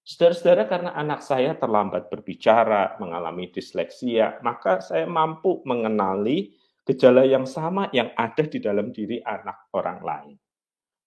Saudara-saudara, 0.00 0.64
karena 0.64 0.96
anak 0.96 1.20
saya 1.20 1.60
terlambat 1.60 2.08
berbicara, 2.08 2.96
mengalami 2.96 3.52
disleksia, 3.52 4.40
maka 4.40 4.80
saya 4.80 5.04
mampu 5.04 5.60
mengenali 5.68 6.56
gejala 6.88 7.28
yang 7.28 7.44
sama 7.44 7.92
yang 7.92 8.16
ada 8.16 8.48
di 8.48 8.56
dalam 8.64 8.88
diri 8.88 9.20
anak 9.20 9.68
orang 9.76 10.00
lain. 10.00 10.36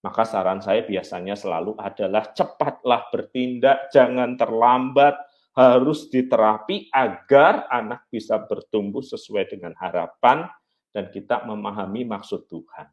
Maka 0.06 0.26
saran 0.26 0.62
saya 0.62 0.86
biasanya 0.86 1.34
selalu 1.34 1.74
adalah 1.82 2.30
cepatlah 2.34 3.10
bertindak, 3.10 3.90
jangan 3.90 4.38
terlambat, 4.38 5.18
harus 5.58 6.08
diterapi 6.08 6.90
agar 6.94 7.66
anak 7.68 8.08
bisa 8.08 8.40
bertumbuh 8.46 9.02
sesuai 9.02 9.52
dengan 9.52 9.74
harapan 9.78 10.48
dan 10.94 11.10
kita 11.10 11.44
memahami 11.50 12.06
maksud 12.06 12.46
Tuhan. 12.46 12.88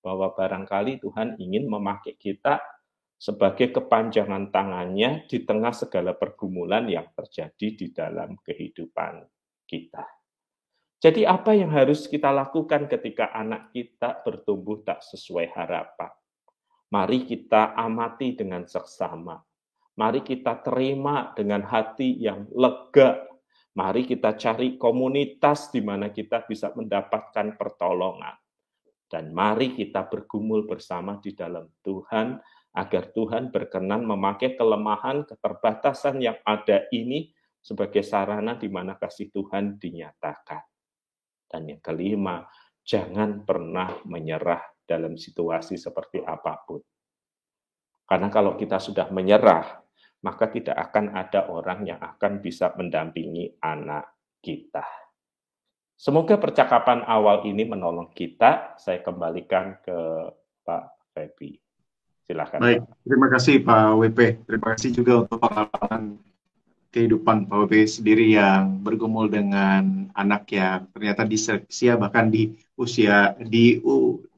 Bahwa 0.00 0.32
barangkali 0.32 1.00
Tuhan 1.04 1.36
ingin 1.36 1.68
memakai 1.68 2.16
kita 2.16 2.60
sebagai 3.18 3.74
kepanjangan 3.74 4.54
tangannya 4.54 5.26
di 5.26 5.42
tengah 5.42 5.74
segala 5.74 6.14
pergumulan 6.14 6.86
yang 6.86 7.10
terjadi 7.12 7.68
di 7.74 7.86
dalam 7.90 8.38
kehidupan 8.40 9.26
kita. 9.66 10.17
Jadi 10.98 11.22
apa 11.22 11.54
yang 11.54 11.70
harus 11.70 12.10
kita 12.10 12.34
lakukan 12.34 12.90
ketika 12.90 13.30
anak 13.30 13.70
kita 13.70 14.18
bertumbuh 14.26 14.82
tak 14.82 14.98
sesuai 15.06 15.54
harapan? 15.54 16.10
Mari 16.90 17.22
kita 17.22 17.78
amati 17.78 18.34
dengan 18.34 18.66
seksama. 18.66 19.38
Mari 19.94 20.26
kita 20.26 20.58
terima 20.58 21.30
dengan 21.38 21.62
hati 21.62 22.18
yang 22.18 22.50
lega. 22.50 23.30
Mari 23.78 24.10
kita 24.10 24.34
cari 24.34 24.74
komunitas 24.74 25.70
di 25.70 25.86
mana 25.86 26.10
kita 26.10 26.42
bisa 26.50 26.74
mendapatkan 26.74 27.54
pertolongan. 27.54 28.34
Dan 29.06 29.30
mari 29.30 29.78
kita 29.78 30.02
bergumul 30.10 30.66
bersama 30.66 31.22
di 31.22 31.30
dalam 31.30 31.70
Tuhan 31.86 32.42
agar 32.74 33.14
Tuhan 33.14 33.54
berkenan 33.54 34.02
memakai 34.02 34.58
kelemahan, 34.58 35.22
keterbatasan 35.30 36.18
yang 36.18 36.42
ada 36.42 36.90
ini 36.90 37.30
sebagai 37.62 38.02
sarana 38.02 38.58
di 38.58 38.66
mana 38.66 38.98
kasih 38.98 39.30
Tuhan 39.30 39.78
dinyatakan. 39.78 40.77
Dan 41.48 41.72
yang 41.72 41.80
kelima, 41.80 42.44
jangan 42.84 43.42
pernah 43.42 44.04
menyerah 44.04 44.60
dalam 44.84 45.16
situasi 45.16 45.80
seperti 45.80 46.20
apa 46.20 46.60
pun. 46.64 46.80
Karena 48.08 48.28
kalau 48.32 48.56
kita 48.56 48.80
sudah 48.80 49.08
menyerah, 49.12 49.64
maka 50.24 50.48
tidak 50.48 50.76
akan 50.76 51.12
ada 51.12 51.48
orang 51.48 51.88
yang 51.88 52.00
akan 52.00 52.40
bisa 52.40 52.72
mendampingi 52.76 53.60
anak 53.60 54.08
kita. 54.40 54.84
Semoga 55.98 56.38
percakapan 56.38 57.02
awal 57.04 57.42
ini 57.44 57.66
menolong 57.66 58.14
kita. 58.14 58.78
Saya 58.78 59.02
kembalikan 59.02 59.82
ke 59.82 59.98
Pak 60.62 60.84
Febi. 61.10 61.58
Silakan. 62.28 62.60
Baik, 62.60 62.82
terima 63.02 63.28
kasih 63.32 63.54
Pak 63.66 63.84
WP. 63.98 64.20
Terima 64.46 64.66
kasih 64.76 64.90
juga 64.94 65.12
untuk 65.26 65.38
pengalaman 65.42 66.22
kehidupan 66.98 67.46
Pak 67.46 67.70
WP 67.70 67.86
sendiri 67.86 68.34
yang 68.34 68.82
bergumul 68.82 69.30
dengan 69.30 70.10
anak 70.18 70.50
yang 70.50 70.90
ternyata 70.90 71.22
diseleksia 71.22 71.94
bahkan 71.94 72.26
di 72.26 72.58
usia 72.74 73.38
di 73.38 73.78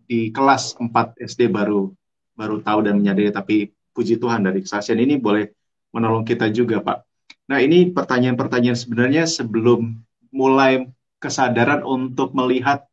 di 0.05 0.29
kelas 0.29 0.77
4 0.77 1.17
SD 1.17 1.49
baru 1.49 1.89
baru 2.37 2.61
tahu 2.61 2.85
dan 2.85 3.01
menyadari 3.01 3.33
tapi 3.33 3.73
puji 3.97 4.21
Tuhan 4.21 4.45
dari 4.45 4.61
kesaksian 4.61 5.01
ini 5.01 5.17
boleh 5.17 5.49
menolong 5.97 6.29
kita 6.29 6.53
juga 6.53 6.85
Pak. 6.85 7.01
Nah 7.49 7.65
ini 7.65 7.89
pertanyaan-pertanyaan 7.89 8.77
sebenarnya 8.77 9.25
sebelum 9.25 9.97
mulai 10.29 10.85
kesadaran 11.17 11.81
untuk 11.81 12.37
melihat 12.37 12.85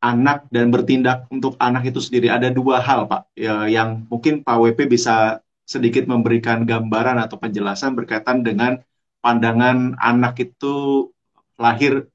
anak 0.00 0.48
dan 0.52 0.72
bertindak 0.72 1.28
untuk 1.28 1.56
anak 1.60 1.88
itu 1.88 2.00
sendiri. 2.02 2.28
Ada 2.28 2.52
dua 2.52 2.82
hal, 2.82 3.08
Pak, 3.08 3.32
ya, 3.32 3.64
yang 3.66 4.04
mungkin 4.10 4.44
Pak 4.44 4.56
WP 4.60 4.90
bisa 4.90 5.40
sedikit 5.66 6.06
memberikan 6.06 6.62
gambaran 6.62 7.18
atau 7.18 7.36
penjelasan 7.42 7.98
berkaitan 7.98 8.46
dengan 8.46 8.78
pandangan 9.18 9.98
anak 9.98 10.38
itu 10.38 11.10
lahir 11.58 12.06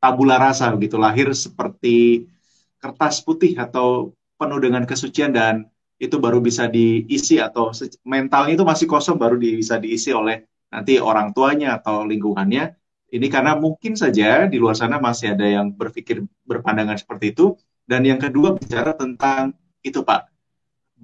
tabula 0.00 0.40
rasa 0.40 0.72
gitu, 0.80 0.96
lahir 0.96 1.32
seperti 1.36 2.28
kertas 2.80 3.20
putih 3.20 3.56
atau 3.60 4.16
penuh 4.40 4.60
dengan 4.60 4.88
kesucian 4.88 5.32
dan 5.36 5.68
itu 6.00 6.16
baru 6.18 6.40
bisa 6.40 6.66
diisi 6.68 7.38
atau 7.38 7.70
mentalnya 8.04 8.56
itu 8.56 8.64
masih 8.64 8.86
kosong 8.88 9.16
baru 9.16 9.38
bisa 9.38 9.78
diisi 9.78 10.10
oleh 10.10 10.44
nanti 10.68 10.98
orang 10.98 11.30
tuanya 11.30 11.78
atau 11.78 12.02
lingkungannya 12.02 12.74
ini 13.14 13.30
karena 13.30 13.54
mungkin 13.54 13.94
saja 13.94 14.50
di 14.50 14.58
luar 14.58 14.74
sana 14.74 14.98
masih 14.98 15.38
ada 15.38 15.46
yang 15.46 15.70
berpikir 15.70 16.26
berpandangan 16.42 16.98
seperti 16.98 17.30
itu. 17.30 17.54
Dan 17.86 18.02
yang 18.02 18.18
kedua 18.18 18.58
bicara 18.58 18.90
tentang 18.98 19.54
itu 19.86 20.02
Pak, 20.02 20.33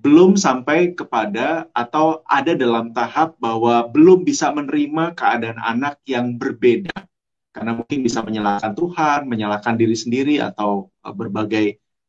belum 0.00 0.40
sampai 0.40 0.96
kepada 0.96 1.68
atau 1.76 2.24
ada 2.24 2.56
dalam 2.56 2.96
tahap 2.96 3.36
bahwa 3.36 3.84
belum 3.92 4.24
bisa 4.24 4.48
menerima 4.48 5.12
keadaan 5.12 5.60
anak 5.60 6.00
yang 6.08 6.40
berbeda. 6.40 7.04
Karena 7.52 7.76
mungkin 7.76 8.00
bisa 8.00 8.24
menyalahkan 8.24 8.72
Tuhan, 8.72 9.28
menyalahkan 9.28 9.76
diri 9.76 9.92
sendiri, 9.92 10.40
atau 10.40 10.88
e, 11.02 11.08
berbagai 11.12 11.66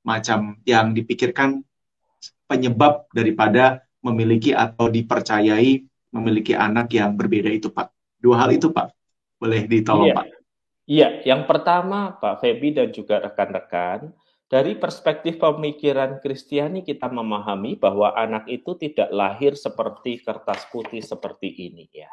macam 0.07 0.61
yang 0.63 0.95
dipikirkan 0.95 1.59
penyebab 2.47 3.09
daripada 3.11 3.83
memiliki 3.99 4.55
atau 4.55 4.87
dipercayai 4.87 5.83
memiliki 6.15 6.53
anak 6.55 6.93
yang 6.95 7.17
berbeda 7.17 7.49
itu 7.51 7.73
Pak. 7.73 7.91
Dua 8.21 8.39
hal 8.45 8.55
itu 8.55 8.69
Pak. 8.71 8.93
Boleh 9.41 9.65
ditolong, 9.65 10.13
iya. 10.13 10.15
Pak? 10.15 10.25
Iya, 10.85 11.07
yang 11.25 11.47
pertama, 11.49 12.19
Pak 12.21 12.43
Febi 12.43 12.75
dan 12.75 12.93
juga 12.93 13.23
rekan-rekan, 13.23 14.13
dari 14.51 14.75
perspektif 14.75 15.39
pemikiran 15.39 16.19
Kristiani 16.19 16.83
kita 16.83 17.07
memahami 17.07 17.79
bahwa 17.79 18.11
anak 18.19 18.51
itu 18.51 18.75
tidak 18.75 19.07
lahir 19.15 19.55
seperti 19.55 20.19
kertas 20.19 20.67
putih 20.67 20.99
seperti 20.99 21.47
ini 21.71 21.87
ya. 21.87 22.11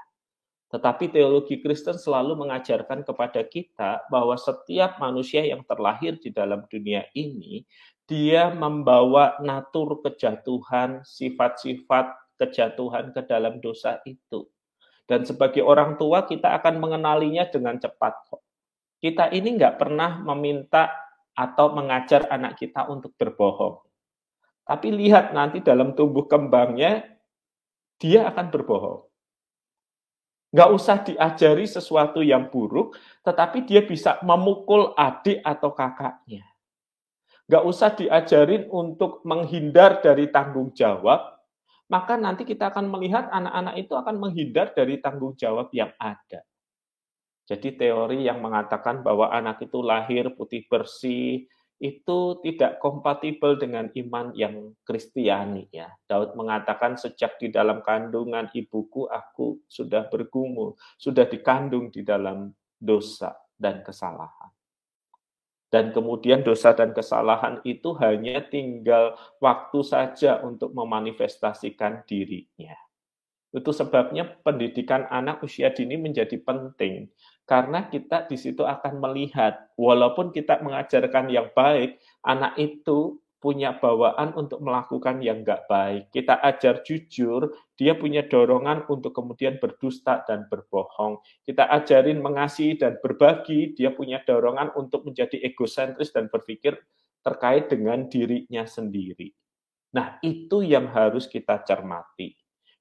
Tetapi 0.71 1.11
teologi 1.11 1.59
Kristen 1.59 1.99
selalu 1.99 2.47
mengajarkan 2.47 3.03
kepada 3.03 3.43
kita 3.43 4.07
bahwa 4.07 4.39
setiap 4.39 5.03
manusia 5.03 5.43
yang 5.43 5.67
terlahir 5.67 6.15
di 6.23 6.31
dalam 6.31 6.63
dunia 6.71 7.11
ini, 7.19 7.67
dia 8.07 8.55
membawa 8.55 9.43
natur 9.43 9.99
kejatuhan, 10.07 11.03
sifat-sifat 11.03 12.39
kejatuhan 12.39 13.11
ke 13.19 13.27
dalam 13.27 13.59
dosa 13.59 13.99
itu. 14.07 14.47
Dan 15.11 15.27
sebagai 15.27 15.67
orang 15.67 15.99
tua 15.99 16.23
kita 16.23 16.55
akan 16.63 16.79
mengenalinya 16.79 17.51
dengan 17.51 17.83
cepat. 17.83 18.15
Kita 19.03 19.35
ini 19.35 19.59
nggak 19.59 19.75
pernah 19.81 20.23
meminta 20.23 21.08
atau 21.39 21.71
mengajar 21.71 22.27
anak 22.27 22.59
kita 22.59 22.91
untuk 22.91 23.15
berbohong. 23.15 23.79
Tapi 24.67 24.91
lihat 24.91 25.31
nanti 25.31 25.63
dalam 25.63 25.95
tumbuh 25.95 26.27
kembangnya, 26.27 27.07
dia 28.03 28.27
akan 28.27 28.47
berbohong. 28.51 29.07
Nggak 30.51 30.71
usah 30.75 30.97
diajari 31.07 31.65
sesuatu 31.69 32.25
yang 32.27 32.51
buruk, 32.51 32.99
tetapi 33.23 33.63
dia 33.69 33.87
bisa 33.87 34.19
memukul 34.27 34.97
adik 34.99 35.39
atau 35.47 35.71
kakaknya. 35.71 36.43
Nggak 37.49 37.65
usah 37.65 37.91
diajarin 37.95 38.69
untuk 38.69 39.25
menghindar 39.25 40.01
dari 40.05 40.29
tanggung 40.29 40.73
jawab, 40.73 41.37
maka 41.89 42.17
nanti 42.21 42.45
kita 42.45 42.69
akan 42.69 42.93
melihat 42.93 43.29
anak-anak 43.33 43.75
itu 43.81 43.93
akan 43.97 44.17
menghindar 44.21 44.73
dari 44.77 45.01
tanggung 45.01 45.33
jawab 45.37 45.73
yang 45.73 45.93
ada. 45.97 46.45
Jadi 47.49 47.81
teori 47.81 48.29
yang 48.29 48.45
mengatakan 48.45 49.01
bahwa 49.01 49.33
anak 49.33 49.65
itu 49.65 49.81
lahir 49.81 50.37
putih 50.37 50.69
bersih 50.69 51.49
itu 51.81 52.19
tidak 52.45 52.77
kompatibel 52.83 53.57
dengan 53.57 53.89
iman 53.89 54.37
yang 54.37 54.77
Kristiani 54.85 55.71
ya. 55.73 55.89
Daud 56.05 56.37
mengatakan 56.37 57.01
sejak 57.01 57.41
di 57.41 57.49
dalam 57.49 57.81
kandungan 57.81 58.53
ibuku 58.53 59.09
aku 59.09 59.65
sudah 59.65 60.11
bergumul, 60.13 60.77
sudah 61.01 61.25
dikandung 61.25 61.89
di 61.89 62.05
dalam 62.05 62.53
dosa 62.77 63.33
dan 63.57 63.81
kesalahan. 63.81 64.53
Dan 65.69 65.93
kemudian 65.93 66.45
dosa 66.45 66.73
dan 66.73 66.97
kesalahan 66.97 67.61
itu 67.65 67.97
hanya 68.01 68.45
tinggal 68.45 69.17
waktu 69.41 69.81
saja 69.85 70.41
untuk 70.45 70.73
memanifestasikan 70.73 72.09
dirinya. 72.09 72.75
Itu 73.53 73.73
sebabnya 73.73 74.29
pendidikan 74.45 75.09
anak 75.09 75.45
usia 75.45 75.73
dini 75.73 76.01
menjadi 76.01 76.37
penting. 76.41 77.09
Karena 77.49 77.89
kita 77.89 78.29
di 78.29 78.37
situ 78.37 78.61
akan 78.61 79.01
melihat, 79.01 79.73
walaupun 79.81 80.37
kita 80.37 80.61
mengajarkan 80.61 81.33
yang 81.33 81.49
baik, 81.57 81.97
anak 82.21 82.53
itu 82.61 83.17
punya 83.39 83.79
bawaan 83.79 84.35
untuk 84.35 84.61
melakukan 84.61 85.23
yang 85.23 85.47
nggak 85.47 85.65
baik. 85.71 86.11
Kita 86.11 86.43
ajar 86.43 86.83
jujur, 86.83 87.55
dia 87.79 87.95
punya 87.95 88.27
dorongan 88.27 88.85
untuk 88.91 89.15
kemudian 89.15 89.57
berdusta 89.63 90.27
dan 90.27 90.51
berbohong. 90.51 91.23
Kita 91.47 91.71
ajarin 91.71 92.19
mengasihi 92.19 92.77
dan 92.77 92.99
berbagi, 92.99 93.73
dia 93.79 93.95
punya 93.95 94.21
dorongan 94.27 94.75
untuk 94.75 95.07
menjadi 95.07 95.39
egosentris 95.41 96.11
dan 96.13 96.29
berpikir 96.29 96.77
terkait 97.23 97.71
dengan 97.71 98.11
dirinya 98.11 98.67
sendiri. 98.67 99.31
Nah, 99.95 100.21
itu 100.21 100.61
yang 100.67 100.91
harus 100.93 101.25
kita 101.31 101.65
cermati. 101.65 102.35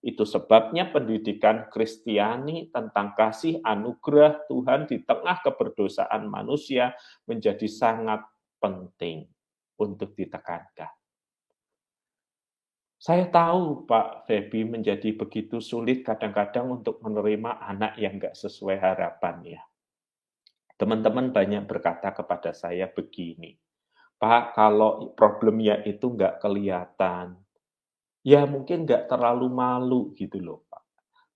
Itu 0.08 0.24
sebabnya 0.24 0.88
pendidikan 0.88 1.68
Kristiani 1.68 2.72
tentang 2.72 3.12
kasih 3.12 3.60
anugerah 3.60 4.48
Tuhan 4.48 4.88
di 4.88 5.04
tengah 5.04 5.44
keberdosaan 5.44 6.32
manusia 6.32 6.96
menjadi 7.28 7.68
sangat 7.68 8.24
penting 8.64 9.28
untuk 9.76 10.16
ditekankan. 10.16 10.88
Saya 12.98 13.28
tahu 13.28 13.84
Pak 13.84 14.32
Febi 14.32 14.64
menjadi 14.64 15.12
begitu 15.12 15.60
sulit 15.60 16.08
kadang-kadang 16.08 16.80
untuk 16.82 17.04
menerima 17.04 17.60
anak 17.68 18.00
yang 18.00 18.16
nggak 18.16 18.34
sesuai 18.34 18.80
harapan 18.80 19.60
ya. 19.60 19.62
Teman-teman 20.80 21.36
banyak 21.36 21.68
berkata 21.68 22.16
kepada 22.16 22.56
saya 22.56 22.88
begini, 22.88 23.60
Pak, 24.18 24.56
kalau 24.56 25.14
problemnya 25.14 25.84
itu 25.86 26.10
nggak 26.10 26.42
kelihatan, 26.42 27.38
ya 28.28 28.44
mungkin 28.44 28.84
nggak 28.84 29.08
terlalu 29.08 29.48
malu 29.48 30.12
gitu 30.12 30.44
loh 30.44 30.68
Pak. 30.68 30.84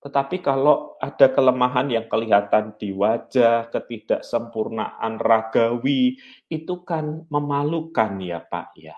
Tetapi 0.01 0.43
kalau 0.43 0.99
ada 0.99 1.31
kelemahan 1.31 1.87
yang 1.87 2.09
kelihatan 2.11 2.75
di 2.75 2.91
wajah, 2.91 3.71
ketidaksempurnaan 3.71 5.21
ragawi, 5.21 6.19
itu 6.51 6.75
kan 6.83 7.23
memalukan 7.31 8.19
ya 8.19 8.43
Pak 8.43 8.75
ya. 8.75 8.97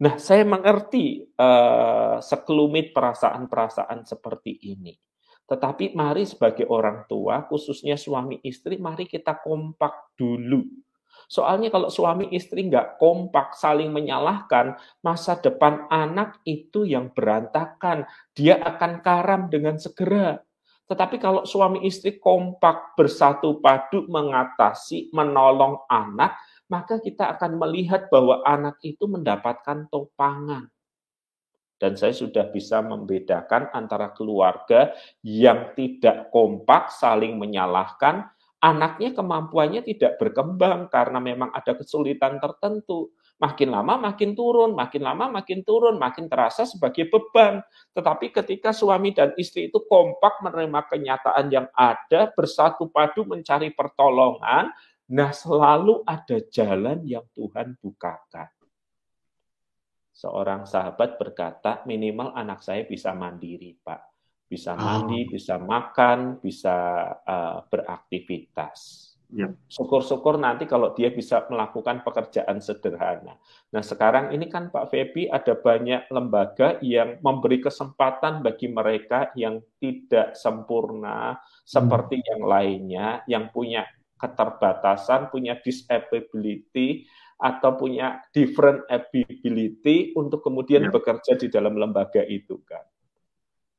Nah, 0.00 0.16
saya 0.20 0.46
mengerti 0.46 1.24
uh, 1.24 2.20
sekelumit 2.20 2.92
perasaan-perasaan 2.94 4.06
seperti 4.06 4.60
ini. 4.70 4.94
Tetapi 5.44 5.98
mari 5.98 6.24
sebagai 6.28 6.68
orang 6.70 7.10
tua, 7.10 7.44
khususnya 7.48 7.98
suami 7.98 8.38
istri, 8.44 8.78
mari 8.78 9.08
kita 9.10 9.40
kompak 9.40 10.14
dulu 10.14 10.62
Soalnya 11.30 11.70
kalau 11.70 11.86
suami 11.86 12.26
istri 12.34 12.66
nggak 12.66 12.98
kompak, 12.98 13.54
saling 13.54 13.94
menyalahkan, 13.94 14.74
masa 14.98 15.38
depan 15.38 15.86
anak 15.86 16.42
itu 16.42 16.82
yang 16.82 17.14
berantakan. 17.14 18.02
Dia 18.34 18.58
akan 18.58 18.98
karam 18.98 19.46
dengan 19.46 19.78
segera. 19.78 20.42
Tetapi 20.90 21.22
kalau 21.22 21.46
suami 21.46 21.86
istri 21.86 22.18
kompak, 22.18 22.98
bersatu 22.98 23.62
padu, 23.62 24.10
mengatasi, 24.10 25.14
menolong 25.14 25.86
anak, 25.86 26.34
maka 26.66 26.98
kita 26.98 27.30
akan 27.38 27.62
melihat 27.62 28.10
bahwa 28.10 28.42
anak 28.42 28.82
itu 28.82 29.06
mendapatkan 29.06 29.86
topangan. 29.86 30.66
Dan 31.78 31.94
saya 31.94 32.10
sudah 32.10 32.50
bisa 32.50 32.82
membedakan 32.82 33.70
antara 33.70 34.10
keluarga 34.10 34.90
yang 35.22 35.78
tidak 35.78 36.34
kompak, 36.34 36.90
saling 36.90 37.38
menyalahkan, 37.38 38.26
anaknya 38.60 39.16
kemampuannya 39.16 39.80
tidak 39.82 40.20
berkembang 40.20 40.92
karena 40.92 41.18
memang 41.18 41.50
ada 41.50 41.72
kesulitan 41.74 42.36
tertentu. 42.38 43.12
Makin 43.40 43.72
lama 43.72 43.96
makin 43.96 44.36
turun, 44.36 44.76
makin 44.76 45.00
lama 45.00 45.32
makin 45.32 45.64
turun, 45.64 45.96
makin 45.96 46.28
terasa 46.28 46.68
sebagai 46.68 47.08
beban. 47.08 47.64
Tetapi 47.96 48.36
ketika 48.36 48.76
suami 48.76 49.16
dan 49.16 49.32
istri 49.40 49.72
itu 49.72 49.80
kompak 49.88 50.44
menerima 50.44 50.80
kenyataan 50.92 51.48
yang 51.48 51.68
ada, 51.72 52.28
bersatu 52.36 52.92
padu 52.92 53.24
mencari 53.24 53.72
pertolongan, 53.72 54.68
nah 55.08 55.32
selalu 55.32 56.04
ada 56.04 56.36
jalan 56.52 57.00
yang 57.08 57.24
Tuhan 57.32 57.80
bukakan 57.80 58.52
seorang 60.20 60.68
sahabat 60.68 61.16
berkata, 61.16 61.80
minimal 61.88 62.36
anak 62.36 62.60
saya 62.60 62.84
bisa 62.84 63.16
mandiri, 63.16 63.72
Pak. 63.80 64.09
Bisa 64.50 64.74
ah. 64.74 64.78
mandi, 64.82 65.22
oh. 65.22 65.30
bisa 65.30 65.54
makan, 65.62 66.42
bisa 66.42 66.76
uh, 67.22 67.62
beraktivitas. 67.70 69.06
Yep. 69.30 69.70
Syukur-syukur 69.70 70.42
nanti 70.42 70.66
kalau 70.66 70.90
dia 70.90 71.14
bisa 71.14 71.46
melakukan 71.46 72.02
pekerjaan 72.02 72.58
sederhana. 72.58 73.38
Nah 73.70 73.78
sekarang 73.78 74.34
ini 74.34 74.50
kan 74.50 74.74
Pak 74.74 74.90
Febi 74.90 75.30
ada 75.30 75.54
banyak 75.54 76.10
lembaga 76.10 76.82
yang 76.82 77.22
memberi 77.22 77.62
kesempatan 77.62 78.42
bagi 78.42 78.66
mereka 78.66 79.30
yang 79.38 79.62
tidak 79.78 80.34
sempurna 80.34 81.38
seperti 81.62 82.18
hmm. 82.18 82.26
yang 82.26 82.42
lainnya, 82.42 83.06
yang 83.30 83.54
punya 83.54 83.86
keterbatasan, 84.18 85.30
punya 85.30 85.54
disability, 85.62 87.06
atau 87.40 87.72
punya 87.72 88.20
different 88.36 88.84
ability 88.92 90.12
untuk 90.12 90.44
kemudian 90.44 90.86
ya. 90.86 90.92
bekerja 90.92 91.40
di 91.40 91.48
dalam 91.48 91.72
lembaga 91.72 92.20
itu 92.28 92.60
kan. 92.68 92.84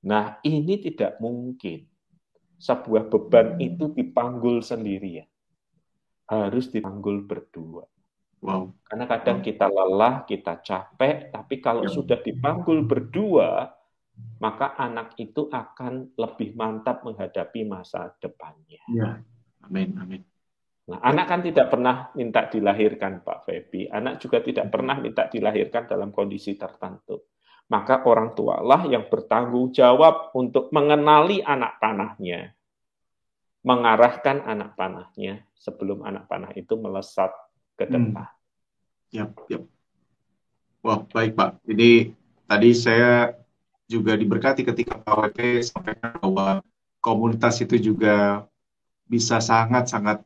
Nah, 0.01 0.41
ini 0.41 0.81
tidak 0.81 1.21
mungkin 1.21 1.85
sebuah 2.61 3.09
beban 3.09 3.57
hmm. 3.57 3.61
itu 3.61 3.85
dipanggul 3.93 4.61
sendirian. 4.61 5.29
Harus 6.29 6.69
dipanggul 6.69 7.27
berdua. 7.27 7.85
Wow. 8.41 8.73
Karena 8.85 9.05
kadang 9.05 9.37
wow. 9.41 9.45
kita 9.45 9.67
lelah, 9.69 10.15
kita 10.25 10.53
capek, 10.65 11.29
tapi 11.29 11.55
kalau 11.61 11.85
ya. 11.85 11.93
sudah 11.93 12.17
dipanggul 12.17 12.81
berdua, 12.89 13.69
maka 14.41 14.73
anak 14.77 15.13
itu 15.21 15.45
akan 15.49 16.17
lebih 16.17 16.57
mantap 16.57 17.05
menghadapi 17.05 17.61
masa 17.65 18.09
depannya. 18.17 18.81
Ya. 18.89 19.21
Amin, 19.61 19.93
amin. 20.01 20.21
Nah, 20.89 20.99
anak 21.05 21.25
kan 21.29 21.41
tidak 21.45 21.69
pernah 21.69 22.09
minta 22.17 22.49
dilahirkan, 22.49 23.21
Pak 23.21 23.45
Febi. 23.45 23.85
Anak 23.85 24.17
juga 24.17 24.41
tidak 24.41 24.73
pernah 24.73 24.97
minta 24.97 25.29
dilahirkan 25.29 25.85
dalam 25.85 26.09
kondisi 26.09 26.57
tertentu. 26.57 27.21
Maka 27.67 28.03
orang 28.03 28.35
tualah 28.35 28.83
yang 28.87 29.07
bertanggung 29.07 29.71
jawab 29.71 30.33
untuk 30.35 30.71
mengenali 30.75 31.39
anak 31.43 31.79
panahnya, 31.79 32.51
mengarahkan 33.63 34.43
anak 34.43 34.75
panahnya 34.75 35.45
sebelum 35.55 36.03
anak 36.03 36.27
panah 36.27 36.51
itu 36.57 36.75
melesat 36.75 37.31
ke 37.79 37.87
hmm. 37.87 37.93
depan. 37.93 38.27
Hmm. 38.27 38.39
Yap, 39.11 39.31
yap. 39.51 39.63
Wah, 40.81 40.99
baik 41.05 41.37
Pak. 41.37 41.61
Ini 41.69 42.11
tadi 42.49 42.69
saya 42.73 43.35
juga 43.85 44.15
diberkati 44.15 44.63
ketika 44.63 44.97
Pak 44.97 45.15
WP 45.29 45.39
sampaikan 45.61 46.15
bahwa 46.19 46.63
komunitas 47.03 47.59
itu 47.59 47.75
juga 47.91 48.47
bisa 49.05 49.43
sangat-sangat 49.43 50.23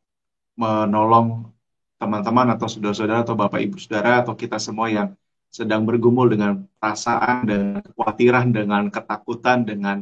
menolong 0.53 1.49
teman-teman 1.97 2.53
atau 2.53 2.67
saudara-saudara 2.69 3.23
atau 3.23 3.33
bapak 3.33 3.59
ibu 3.63 3.79
saudara 3.79 4.21
atau 4.21 4.35
kita 4.35 4.59
semua 4.59 4.91
yang 4.91 5.15
sedang 5.55 5.87
bergumul 5.87 6.27
dengan 6.35 6.67
perasaan 6.75 7.47
dan 7.47 7.63
kekhawatiran 7.79 8.51
dengan 8.51 8.83
ketakutan 8.91 9.63
dengan 9.63 9.97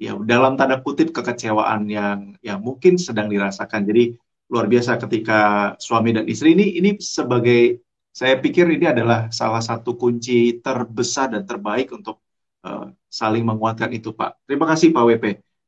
ya 0.00 0.16
dalam 0.24 0.56
tanda 0.56 0.80
kutip 0.80 1.12
kekecewaan 1.12 1.84
yang 1.92 2.32
yang 2.40 2.64
mungkin 2.64 2.96
sedang 2.96 3.28
dirasakan. 3.28 3.84
Jadi 3.84 4.16
luar 4.48 4.64
biasa 4.72 4.96
ketika 4.96 5.40
suami 5.76 6.16
dan 6.16 6.24
istri 6.24 6.56
ini 6.56 6.80
ini 6.80 6.96
sebagai 6.96 7.84
saya 8.16 8.40
pikir 8.40 8.64
ini 8.72 8.88
adalah 8.88 9.28
salah 9.28 9.60
satu 9.60 10.00
kunci 10.00 10.64
terbesar 10.64 11.36
dan 11.36 11.44
terbaik 11.44 11.92
untuk 11.92 12.24
uh, 12.64 12.88
saling 13.12 13.44
menguatkan 13.44 13.92
itu 13.92 14.16
Pak. 14.16 14.48
Terima 14.48 14.64
kasih 14.64 14.96
Pak 14.96 15.04
WP 15.04 15.26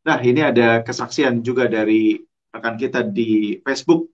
nah 0.09 0.19
ini 0.25 0.41
ada 0.41 0.81
kesaksian 0.81 1.45
juga 1.45 1.69
dari 1.69 2.17
rekan 2.49 2.81
kita 2.81 3.05
di 3.05 3.61
Facebook. 3.61 4.09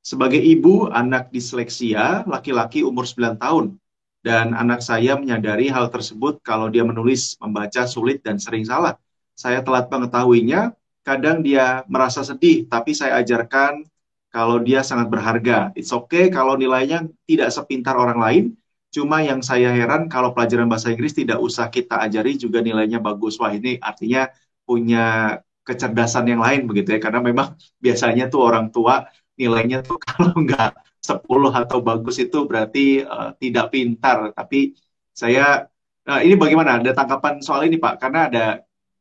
Sebagai 0.00 0.40
ibu, 0.40 0.88
anak 0.88 1.28
disleksia, 1.28 2.24
laki-laki 2.24 2.80
umur 2.80 3.04
9 3.04 3.36
tahun. 3.36 3.76
Dan 4.20 4.52
anak 4.52 4.84
saya 4.84 5.16
menyadari 5.16 5.72
hal 5.72 5.88
tersebut 5.88 6.44
kalau 6.44 6.68
dia 6.68 6.84
menulis, 6.84 7.40
membaca 7.40 7.88
sulit 7.88 8.20
dan 8.20 8.36
sering 8.36 8.68
salah. 8.68 9.00
Saya 9.32 9.64
telat 9.64 9.88
mengetahuinya, 9.88 10.76
kadang 11.00 11.40
dia 11.40 11.88
merasa 11.88 12.20
sedih, 12.20 12.68
tapi 12.68 12.92
saya 12.92 13.24
ajarkan 13.24 13.80
kalau 14.28 14.60
dia 14.60 14.84
sangat 14.84 15.08
berharga. 15.08 15.72
It's 15.72 15.90
okay 15.90 16.28
kalau 16.28 16.60
nilainya 16.60 17.08
tidak 17.24 17.48
sepintar 17.48 17.96
orang 17.96 18.20
lain, 18.20 18.44
cuma 18.92 19.24
yang 19.24 19.40
saya 19.40 19.72
heran 19.72 20.12
kalau 20.12 20.36
pelajaran 20.36 20.68
bahasa 20.68 20.92
Inggris 20.92 21.16
tidak 21.16 21.40
usah 21.40 21.72
kita 21.72 21.98
ajari 22.04 22.36
juga 22.36 22.60
nilainya 22.60 23.00
bagus. 23.00 23.40
Wah 23.40 23.56
ini 23.56 23.80
artinya 23.80 24.28
punya 24.68 25.40
kecerdasan 25.64 26.28
yang 26.28 26.44
lain 26.44 26.68
begitu 26.68 26.92
ya, 26.96 27.00
karena 27.00 27.24
memang 27.24 27.56
biasanya 27.80 28.28
tuh 28.28 28.44
orang 28.44 28.68
tua 28.68 29.08
nilainya 29.40 29.80
tuh 29.80 29.96
kalau 30.06 30.36
nggak 30.36 30.89
10 31.00 31.24
atau 31.52 31.78
bagus 31.80 32.20
itu 32.20 32.44
berarti 32.44 33.00
uh, 33.02 33.32
tidak 33.40 33.72
pintar. 33.72 34.36
Tapi 34.36 34.76
saya 35.16 35.64
nah 36.04 36.20
ini 36.24 36.36
bagaimana? 36.36 36.80
Ada 36.80 36.92
tanggapan 36.96 37.40
soal 37.40 37.68
ini 37.68 37.80
Pak? 37.80 37.94
Karena 38.00 38.28
ada 38.28 38.44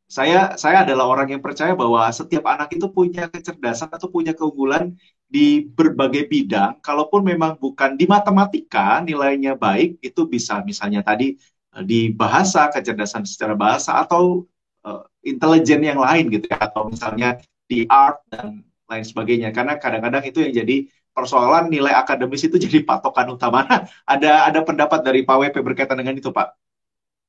saya 0.09 0.57
saya 0.57 0.81
adalah 0.81 1.05
orang 1.05 1.37
yang 1.37 1.41
percaya 1.43 1.77
bahwa 1.77 2.01
setiap 2.09 2.49
anak 2.49 2.73
itu 2.73 2.89
punya 2.89 3.29
kecerdasan 3.29 3.93
atau 3.93 4.09
punya 4.09 4.33
keunggulan 4.33 4.97
di 5.29 5.69
berbagai 5.69 6.25
bidang. 6.25 6.81
Kalaupun 6.81 7.21
memang 7.21 7.61
bukan 7.61 7.93
di 7.93 8.09
matematika 8.09 9.05
nilainya 9.05 9.53
baik, 9.53 10.01
itu 10.01 10.25
bisa 10.25 10.65
misalnya 10.65 11.05
tadi 11.05 11.37
uh, 11.77 11.85
di 11.85 12.09
bahasa, 12.09 12.73
kecerdasan 12.73 13.27
secara 13.29 13.53
bahasa 13.53 14.01
atau 14.01 14.49
uh, 14.81 15.05
intelijen 15.21 15.85
yang 15.85 16.01
lain 16.01 16.33
gitu 16.33 16.49
ya, 16.49 16.57
atau 16.57 16.89
misalnya 16.89 17.37
di 17.69 17.85
art 17.85 18.25
dan 18.33 18.65
lain 18.89 19.05
sebagainya. 19.05 19.53
Karena 19.53 19.77
kadang-kadang 19.77 20.25
itu 20.25 20.41
yang 20.41 20.53
jadi 20.65 20.89
persoalan 21.19 21.67
nilai 21.67 21.91
akademis 21.91 22.47
itu 22.47 22.55
jadi 22.65 22.87
patokan 22.87 23.35
utama. 23.35 23.67
ada 24.07 24.47
ada 24.47 24.59
pendapat 24.63 25.03
dari 25.03 25.27
Pak 25.27 25.35
WP 25.35 25.55
berkaitan 25.59 25.99
dengan 25.99 26.15
itu, 26.15 26.31
Pak? 26.31 26.55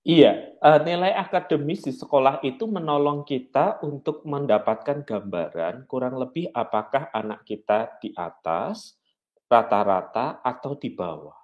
Iya, 0.00 0.56
uh, 0.64 0.80
nilai 0.80 1.12
akademis 1.12 1.84
di 1.84 1.92
sekolah 1.92 2.40
itu 2.40 2.64
menolong 2.64 3.20
kita 3.20 3.84
untuk 3.84 4.24
mendapatkan 4.24 5.04
gambaran 5.04 5.84
kurang 5.84 6.16
lebih 6.16 6.48
apakah 6.56 7.12
anak 7.12 7.44
kita 7.44 8.00
di 8.00 8.08
atas, 8.16 8.96
rata-rata, 9.44 10.40
atau 10.40 10.72
di 10.80 10.88
bawah. 10.88 11.36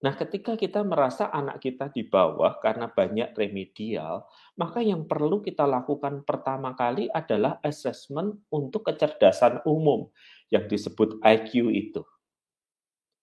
Nah, 0.00 0.16
ketika 0.16 0.56
kita 0.56 0.80
merasa 0.80 1.32
anak 1.32 1.60
kita 1.60 1.88
di 1.92 2.04
bawah 2.04 2.56
karena 2.60 2.88
banyak 2.88 3.36
remedial, 3.36 4.28
maka 4.56 4.84
yang 4.84 5.04
perlu 5.04 5.44
kita 5.44 5.68
lakukan 5.68 6.24
pertama 6.24 6.72
kali 6.72 7.08
adalah 7.12 7.60
assessment 7.64 8.44
untuk 8.52 8.92
kecerdasan 8.92 9.60
umum 9.64 10.08
yang 10.50 10.66
disebut 10.66 11.22
IQ 11.22 11.70
itu. 11.70 12.02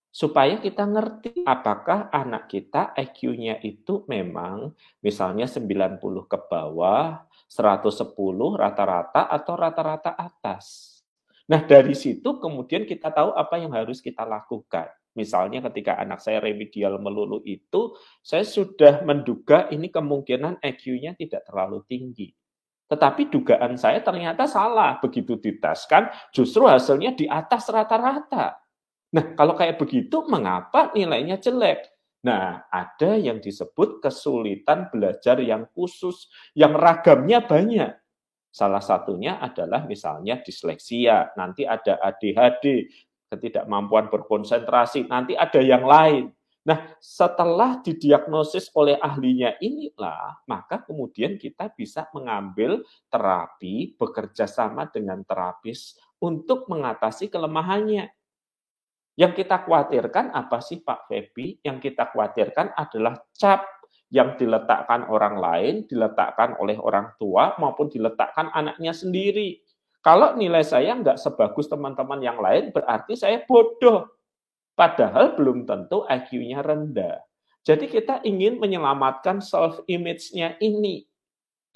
Supaya 0.10 0.58
kita 0.58 0.82
ngerti 0.88 1.46
apakah 1.46 2.10
anak 2.10 2.50
kita 2.50 2.96
IQ-nya 2.98 3.62
itu 3.62 4.02
memang 4.10 4.74
misalnya 5.06 5.46
90 5.46 6.02
ke 6.26 6.38
bawah, 6.50 7.22
110 7.46 8.58
rata-rata 8.58 9.30
atau 9.30 9.54
rata-rata 9.54 10.18
atas. 10.18 10.98
Nah, 11.46 11.62
dari 11.62 11.94
situ 11.94 12.42
kemudian 12.42 12.90
kita 12.90 13.14
tahu 13.14 13.38
apa 13.38 13.62
yang 13.62 13.78
harus 13.78 14.02
kita 14.02 14.26
lakukan. 14.26 14.90
Misalnya 15.14 15.62
ketika 15.70 15.98
anak 15.98 16.22
saya 16.22 16.42
remedial 16.42 16.98
melulu 16.98 17.42
itu, 17.46 17.94
saya 18.22 18.46
sudah 18.46 19.02
menduga 19.06 19.66
ini 19.70 19.90
kemungkinan 19.90 20.62
EQ-nya 20.62 21.14
tidak 21.14 21.46
terlalu 21.46 21.82
tinggi. 21.86 22.34
Tetapi 22.88 23.28
dugaan 23.28 23.76
saya 23.76 24.00
ternyata 24.00 24.48
salah. 24.48 25.00
Begitu 25.04 25.36
diteskan, 25.40 26.08
justru 26.32 26.64
hasilnya 26.68 27.14
di 27.14 27.28
atas 27.28 27.68
rata-rata. 27.68 28.60
Nah, 29.12 29.36
kalau 29.36 29.56
kayak 29.56 29.80
begitu, 29.80 30.24
mengapa 30.28 30.92
nilainya 30.96 31.40
jelek? 31.40 31.88
Nah, 32.28 32.68
ada 32.68 33.16
yang 33.16 33.40
disebut 33.40 34.04
kesulitan 34.04 34.92
belajar 34.92 35.40
yang 35.40 35.68
khusus, 35.72 36.28
yang 36.52 36.76
ragamnya 36.76 37.40
banyak. 37.44 37.96
Salah 38.52 38.82
satunya 38.82 39.38
adalah 39.38 39.86
misalnya 39.86 40.42
disleksia, 40.42 41.32
nanti 41.38 41.64
ada 41.64 42.02
ADHD, 42.02 42.90
ketidakmampuan 43.30 44.10
berkonsentrasi, 44.10 45.06
nanti 45.08 45.38
ada 45.38 45.62
yang 45.62 45.86
lain. 45.86 46.34
Nah, 46.68 47.00
setelah 47.00 47.80
didiagnosis 47.80 48.68
oleh 48.76 49.00
ahlinya 49.00 49.56
inilah, 49.64 50.44
maka 50.52 50.84
kemudian 50.84 51.40
kita 51.40 51.72
bisa 51.72 52.12
mengambil 52.12 52.84
terapi 53.08 53.96
bekerja 53.96 54.52
sama 54.52 54.92
dengan 54.92 55.24
terapis 55.24 55.96
untuk 56.20 56.68
mengatasi 56.68 57.32
kelemahannya. 57.32 58.12
Yang 59.16 59.34
kita 59.42 59.64
khawatirkan 59.64 60.36
apa 60.36 60.60
sih 60.60 60.84
Pak 60.84 61.08
Febi? 61.08 61.64
Yang 61.64 61.90
kita 61.90 62.12
khawatirkan 62.12 62.76
adalah 62.76 63.16
cap 63.32 63.64
yang 64.12 64.36
diletakkan 64.36 65.08
orang 65.08 65.40
lain, 65.40 65.76
diletakkan 65.88 66.60
oleh 66.60 66.76
orang 66.76 67.16
tua, 67.16 67.56
maupun 67.64 67.88
diletakkan 67.88 68.52
anaknya 68.52 68.92
sendiri. 68.92 69.64
Kalau 70.04 70.36
nilai 70.36 70.68
saya 70.68 71.00
nggak 71.00 71.16
sebagus 71.16 71.72
teman-teman 71.72 72.20
yang 72.20 72.44
lain, 72.44 72.76
berarti 72.76 73.16
saya 73.16 73.40
bodoh. 73.48 74.17
Padahal 74.78 75.34
belum 75.34 75.66
tentu 75.66 76.06
IQ-nya 76.06 76.62
rendah. 76.62 77.26
Jadi 77.66 77.90
kita 77.90 78.22
ingin 78.22 78.62
menyelamatkan 78.62 79.42
self-image-nya 79.42 80.62
ini 80.62 81.10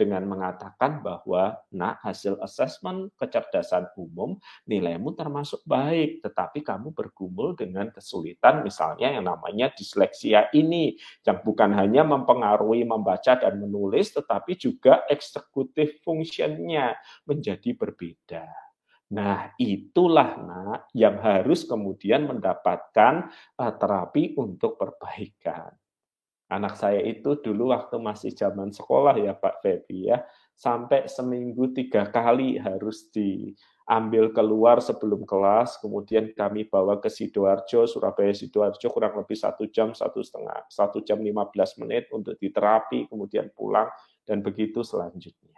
dengan 0.02 0.26
mengatakan 0.26 1.06
bahwa 1.06 1.62
nah 1.70 2.00
hasil 2.02 2.42
assessment 2.42 3.14
kecerdasan 3.22 3.86
umum 3.94 4.34
nilaimu 4.66 5.14
termasuk 5.14 5.62
baik 5.62 6.26
tetapi 6.26 6.66
kamu 6.66 6.90
bergumul 6.90 7.54
dengan 7.54 7.94
kesulitan 7.94 8.66
misalnya 8.66 9.14
yang 9.14 9.30
namanya 9.30 9.70
disleksia 9.70 10.50
ini 10.58 10.98
yang 11.22 11.46
bukan 11.46 11.70
hanya 11.78 12.02
mempengaruhi 12.02 12.82
membaca 12.82 13.38
dan 13.38 13.62
menulis 13.62 14.10
tetapi 14.10 14.58
juga 14.58 15.06
eksekutif 15.06 16.02
fungsinya 16.02 16.98
menjadi 17.30 17.78
berbeda. 17.78 18.71
Nah, 19.12 19.52
itulah 19.60 20.40
nak 20.40 20.88
yang 20.96 21.20
harus 21.20 21.68
kemudian 21.68 22.32
mendapatkan 22.32 23.28
uh, 23.60 23.74
terapi 23.76 24.40
untuk 24.40 24.80
perbaikan. 24.80 25.76
Anak 26.52 26.80
saya 26.80 27.00
itu 27.04 27.40
dulu 27.40 27.72
waktu 27.76 27.96
masih 28.00 28.32
zaman 28.36 28.72
sekolah 28.72 29.16
ya 29.20 29.36
Pak 29.36 29.64
Febi 29.64 30.12
ya, 30.12 30.20
sampai 30.52 31.08
seminggu 31.08 31.72
tiga 31.72 32.08
kali 32.08 32.60
harus 32.60 33.08
diambil 33.12 34.36
keluar 34.36 34.84
sebelum 34.84 35.24
kelas, 35.24 35.80
kemudian 35.80 36.32
kami 36.36 36.68
bawa 36.68 37.00
ke 37.00 37.08
Sidoarjo, 37.08 37.88
Surabaya 37.88 38.36
Sidoarjo 38.36 38.88
kurang 38.92 39.16
lebih 39.20 39.40
satu 39.40 39.68
jam, 39.72 39.96
satu 39.96 40.20
setengah, 40.20 40.68
satu 40.68 41.00
jam 41.04 41.24
lima 41.24 41.48
belas 41.52 41.76
menit 41.80 42.12
untuk 42.12 42.36
diterapi, 42.36 43.08
kemudian 43.08 43.48
pulang, 43.56 43.88
dan 44.28 44.44
begitu 44.44 44.84
selanjutnya. 44.84 45.51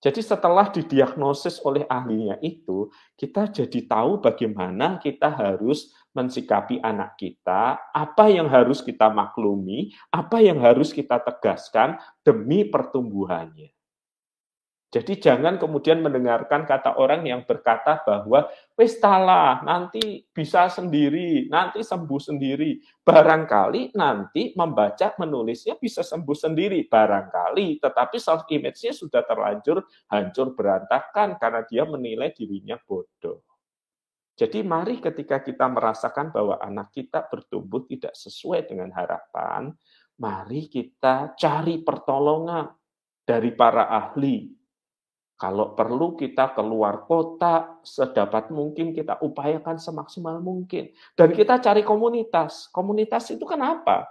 Jadi 0.00 0.24
setelah 0.24 0.72
didiagnosis 0.72 1.60
oleh 1.60 1.84
ahlinya 1.84 2.40
itu, 2.40 2.88
kita 3.20 3.52
jadi 3.52 3.84
tahu 3.84 4.24
bagaimana 4.24 4.96
kita 4.96 5.28
harus 5.28 5.92
mensikapi 6.16 6.80
anak 6.80 7.20
kita, 7.20 7.76
apa 7.92 8.24
yang 8.32 8.48
harus 8.48 8.80
kita 8.80 9.12
maklumi, 9.12 9.92
apa 10.08 10.40
yang 10.40 10.56
harus 10.64 10.96
kita 10.96 11.20
tegaskan 11.20 12.00
demi 12.24 12.64
pertumbuhannya. 12.64 13.76
Jadi 14.90 15.22
jangan 15.22 15.54
kemudian 15.54 16.02
mendengarkan 16.02 16.66
kata 16.66 16.98
orang 16.98 17.22
yang 17.22 17.46
berkata 17.46 18.02
bahwa 18.02 18.50
wis 18.74 18.98
nanti 19.62 20.26
bisa 20.34 20.66
sendiri, 20.66 21.46
nanti 21.46 21.86
sembuh 21.86 22.18
sendiri. 22.18 22.82
Barangkali 22.98 23.94
nanti 23.94 24.50
membaca 24.58 25.14
menulisnya 25.22 25.78
bisa 25.78 26.02
sembuh 26.02 26.34
sendiri, 26.34 26.90
barangkali, 26.90 27.78
tetapi 27.78 28.18
self 28.18 28.50
image-nya 28.50 28.90
sudah 28.90 29.22
terlanjur 29.22 29.78
hancur 30.10 30.58
berantakan 30.58 31.38
karena 31.38 31.62
dia 31.70 31.86
menilai 31.86 32.34
dirinya 32.34 32.74
bodoh. 32.74 33.46
Jadi 34.34 34.66
mari 34.66 34.98
ketika 34.98 35.38
kita 35.38 35.70
merasakan 35.70 36.34
bahwa 36.34 36.58
anak 36.58 36.90
kita 36.90 37.30
bertumbuh 37.30 37.86
tidak 37.86 38.18
sesuai 38.18 38.66
dengan 38.66 38.90
harapan, 38.90 39.70
mari 40.18 40.66
kita 40.66 41.38
cari 41.38 41.78
pertolongan 41.78 42.74
dari 43.22 43.54
para 43.54 43.86
ahli, 43.86 44.59
kalau 45.40 45.72
perlu 45.72 46.20
kita 46.20 46.52
keluar 46.52 47.08
kota, 47.08 47.80
sedapat 47.80 48.52
mungkin 48.52 48.92
kita 48.92 49.24
upayakan 49.24 49.80
semaksimal 49.80 50.36
mungkin. 50.36 50.92
Dan 51.16 51.32
kita 51.32 51.56
cari 51.64 51.80
komunitas. 51.80 52.68
Komunitas 52.68 53.32
itu 53.32 53.48
kenapa? 53.48 54.04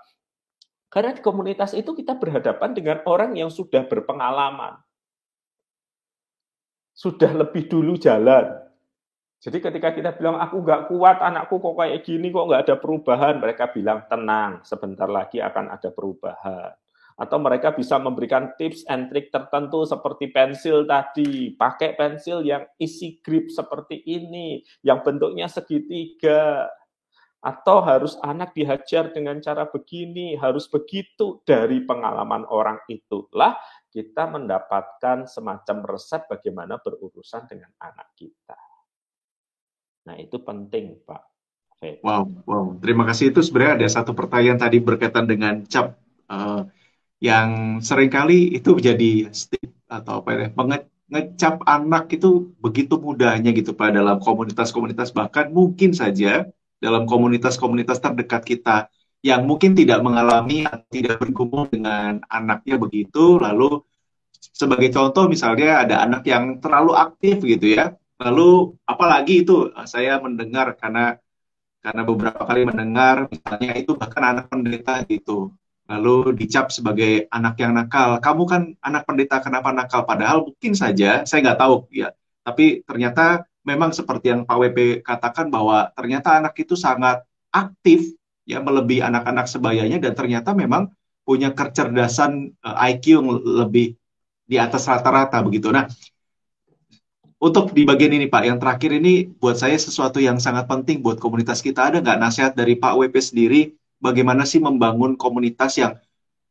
Karena 0.89 1.13
di 1.13 1.21
komunitas 1.21 1.77
itu 1.77 1.93
kita 1.93 2.17
berhadapan 2.17 2.73
dengan 2.73 2.97
orang 3.05 3.37
yang 3.37 3.53
sudah 3.53 3.85
berpengalaman. 3.85 4.81
Sudah 6.97 7.29
lebih 7.29 7.69
dulu 7.69 7.93
jalan. 8.01 8.65
Jadi 9.37 9.61
ketika 9.61 9.93
kita 9.93 10.17
bilang, 10.17 10.41
aku 10.41 10.65
nggak 10.65 10.89
kuat, 10.89 11.21
anakku 11.21 11.61
kok 11.61 11.77
kayak 11.77 12.01
gini, 12.09 12.33
kok 12.33 12.49
nggak 12.49 12.63
ada 12.65 12.75
perubahan. 12.81 13.37
Mereka 13.37 13.69
bilang, 13.69 14.01
tenang, 14.09 14.65
sebentar 14.65 15.05
lagi 15.05 15.37
akan 15.45 15.77
ada 15.77 15.93
perubahan 15.93 16.73
atau 17.19 17.35
mereka 17.35 17.75
bisa 17.75 17.99
memberikan 17.99 18.55
tips 18.55 18.87
and 18.87 19.11
trick 19.11 19.27
tertentu 19.27 19.83
seperti 19.83 20.31
pensil 20.31 20.87
tadi, 20.87 21.51
pakai 21.51 21.99
pensil 21.99 22.39
yang 22.47 22.63
isi 22.79 23.19
grip 23.19 23.51
seperti 23.51 23.99
ini, 24.07 24.63
yang 24.87 25.03
bentuknya 25.03 25.51
segitiga, 25.51 26.71
atau 27.43 27.83
harus 27.83 28.15
anak 28.23 28.55
dihajar 28.55 29.11
dengan 29.11 29.43
cara 29.43 29.67
begini, 29.67 30.39
harus 30.39 30.71
begitu 30.71 31.43
dari 31.43 31.83
pengalaman 31.83 32.47
orang 32.47 32.79
itulah 32.87 33.59
kita 33.91 34.23
mendapatkan 34.31 35.27
semacam 35.27 35.77
resep 35.91 36.23
bagaimana 36.31 36.79
berurusan 36.79 37.43
dengan 37.51 37.71
anak 37.83 38.15
kita. 38.15 38.59
Nah, 40.07 40.15
itu 40.15 40.39
penting, 40.39 41.03
Pak. 41.03 41.23
Wow, 42.03 42.27
wow. 42.43 42.65
Terima 42.83 43.07
kasih. 43.07 43.31
Itu 43.31 43.39
sebenarnya 43.39 43.83
ada 43.83 43.87
satu 43.87 44.11
pertanyaan 44.11 44.59
tadi 44.59 44.83
berkaitan 44.83 45.23
dengan 45.27 45.63
cap 45.63 45.95
uh, 46.27 46.67
yang 47.19 47.79
sering 47.83 48.07
kali 48.07 48.55
itu 48.55 48.75
menjadi 48.75 49.27
atau 49.91 50.23
apa 50.23 50.29
ya 50.31 50.47
mengecap 50.55 51.59
anak 51.67 52.15
itu 52.15 52.55
begitu 52.63 52.95
mudahnya 52.95 53.51
gitu 53.51 53.75
pak 53.75 53.91
dalam 53.91 54.23
komunitas-komunitas 54.23 55.11
bahkan 55.11 55.51
mungkin 55.51 55.91
saja 55.91 56.47
dalam 56.79 57.03
komunitas-komunitas 57.03 57.99
terdekat 57.99 58.47
kita 58.47 58.87
yang 59.19 59.43
mungkin 59.43 59.75
tidak 59.75 59.99
mengalami 59.99 60.63
tidak 60.87 61.19
bergumul 61.19 61.67
dengan 61.67 62.23
anaknya 62.31 62.79
begitu. 62.79 63.35
Lalu 63.35 63.83
sebagai 64.55 64.87
contoh 64.95 65.27
misalnya 65.27 65.83
ada 65.83 65.95
anak 66.07 66.23
yang 66.23 66.63
terlalu 66.63 66.95
aktif 66.95 67.43
gitu 67.43 67.75
ya 67.75 67.95
lalu 68.19 68.75
apalagi 68.83 69.47
itu 69.47 69.71
saya 69.87 70.19
mendengar 70.19 70.75
karena 70.75 71.15
karena 71.79 72.01
beberapa 72.03 72.43
kali 72.43 72.67
mendengar 72.67 73.31
misalnya 73.31 73.71
itu 73.79 73.95
bahkan 73.95 74.35
anak 74.35 74.45
pendeta 74.51 74.99
gitu 75.07 75.55
lalu 75.89 76.37
dicap 76.37 76.69
sebagai 76.69 77.25
anak 77.33 77.57
yang 77.57 77.73
nakal. 77.73 78.21
Kamu 78.21 78.43
kan 78.45 78.61
anak 78.85 79.09
pendeta, 79.09 79.41
kenapa 79.41 79.73
nakal? 79.73 80.05
Padahal 80.05 80.45
mungkin 80.45 80.77
saja, 80.77 81.25
saya 81.25 81.39
nggak 81.41 81.59
tahu 81.59 81.89
ya. 81.89 82.13
Tapi 82.45 82.85
ternyata 82.85 83.49
memang 83.65 83.89
seperti 83.89 84.29
yang 84.29 84.45
Pak 84.45 84.57
WP 84.57 85.01
katakan 85.01 85.49
bahwa 85.49 85.89
ternyata 85.97 86.37
anak 86.37 86.53
itu 86.61 86.77
sangat 86.77 87.25
aktif, 87.49 88.13
ya 88.45 88.61
melebihi 88.61 89.01
anak-anak 89.01 89.49
sebayanya 89.49 89.97
dan 89.97 90.13
ternyata 90.13 90.53
memang 90.53 90.93
punya 91.25 91.49
kecerdasan 91.53 92.53
eh, 92.53 92.87
IQ 92.93 93.03
yang 93.21 93.27
lebih 93.65 93.97
di 94.45 94.57
atas 94.61 94.85
rata-rata 94.85 95.41
begitu. 95.41 95.73
Nah, 95.73 95.89
untuk 97.41 97.71
di 97.73 97.87
bagian 97.87 98.13
ini 98.13 98.29
Pak, 98.29 98.43
yang 98.45 98.59
terakhir 98.61 98.93
ini 98.93 99.25
buat 99.25 99.57
saya 99.57 99.77
sesuatu 99.79 100.21
yang 100.21 100.37
sangat 100.37 100.69
penting 100.69 101.01
buat 101.01 101.17
komunitas 101.17 101.63
kita. 101.63 101.89
Ada 101.89 101.97
nggak 102.03 102.19
nasihat 102.19 102.51
dari 102.53 102.75
Pak 102.77 102.93
WP 102.99 103.15
sendiri 103.21 103.78
bagaimana 103.99 104.47
sih 104.47 104.63
membangun 104.63 105.19
komunitas 105.19 105.77
yang 105.79 105.99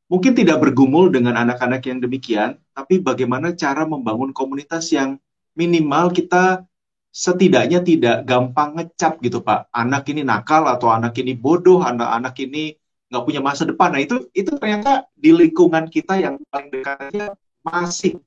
mungkin 0.09 0.33
tidak 0.33 0.61
bergumul 0.63 1.13
dengan 1.13 1.37
anak-anak 1.37 1.85
yang 1.85 1.99
demikian, 2.01 2.57
tapi 2.73 3.01
bagaimana 3.01 3.53
cara 3.53 3.85
membangun 3.85 4.33
komunitas 4.33 4.89
yang 4.93 5.21
minimal 5.53 6.15
kita 6.15 6.65
setidaknya 7.13 7.83
tidak 7.83 8.23
gampang 8.29 8.79
ngecap 8.79 9.19
gitu 9.25 9.43
Pak. 9.43 9.73
Anak 9.75 10.07
ini 10.13 10.23
nakal 10.23 10.69
atau 10.69 10.93
anak 10.93 11.17
ini 11.19 11.35
bodoh, 11.35 11.83
anak-anak 11.83 12.37
ini 12.45 12.77
nggak 13.09 13.25
punya 13.25 13.41
masa 13.41 13.65
depan. 13.65 13.97
Nah 13.97 14.01
itu 14.05 14.29
itu 14.37 14.53
ternyata 14.55 15.09
di 15.17 15.33
lingkungan 15.33 15.89
kita 15.89 16.21
yang 16.21 16.37
paling 16.53 16.69
dekatnya 16.71 17.35
masih 17.65 18.21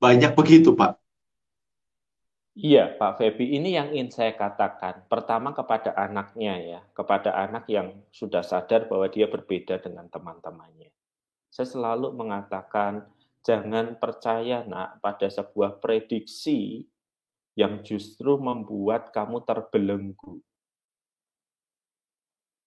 banyak 0.00 0.32
begitu 0.32 0.72
Pak. 0.72 0.98
Iya, 2.56 2.96
Pak 2.96 3.20
Febi, 3.20 3.52
ini 3.52 3.76
yang 3.76 3.92
ingin 3.92 4.08
saya 4.08 4.32
katakan. 4.32 5.04
Pertama 5.12 5.52
kepada 5.52 5.92
anaknya 5.92 6.56
ya, 6.56 6.80
kepada 6.96 7.36
anak 7.36 7.68
yang 7.68 7.92
sudah 8.08 8.40
sadar 8.40 8.88
bahwa 8.88 9.12
dia 9.12 9.28
berbeda 9.28 9.76
dengan 9.76 10.08
teman-temannya. 10.08 10.88
Saya 11.52 11.68
selalu 11.68 12.16
mengatakan, 12.16 13.04
jangan 13.44 14.00
percaya 14.00 14.64
nak 14.64 15.04
pada 15.04 15.28
sebuah 15.28 15.84
prediksi 15.84 16.88
yang 17.60 17.84
justru 17.84 18.40
membuat 18.40 19.12
kamu 19.12 19.44
terbelenggu. 19.44 20.40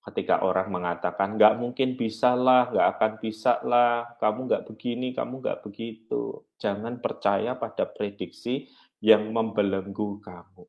Ketika 0.05 0.45
orang 0.45 0.69
mengatakan, 0.69 1.33
nggak 1.33 1.57
mungkin 1.57 1.97
bisa 1.97 2.37
lah, 2.37 2.69
nggak 2.69 2.87
akan 2.93 3.11
bisa 3.17 3.57
lah, 3.65 4.05
kamu 4.21 4.53
nggak 4.53 4.65
begini, 4.69 5.17
kamu 5.17 5.41
nggak 5.41 5.65
begitu. 5.65 6.45
Jangan 6.61 7.01
percaya 7.01 7.57
pada 7.57 7.89
prediksi 7.89 8.69
yang 8.99 9.31
membelenggu 9.31 10.19
kamu. 10.23 10.67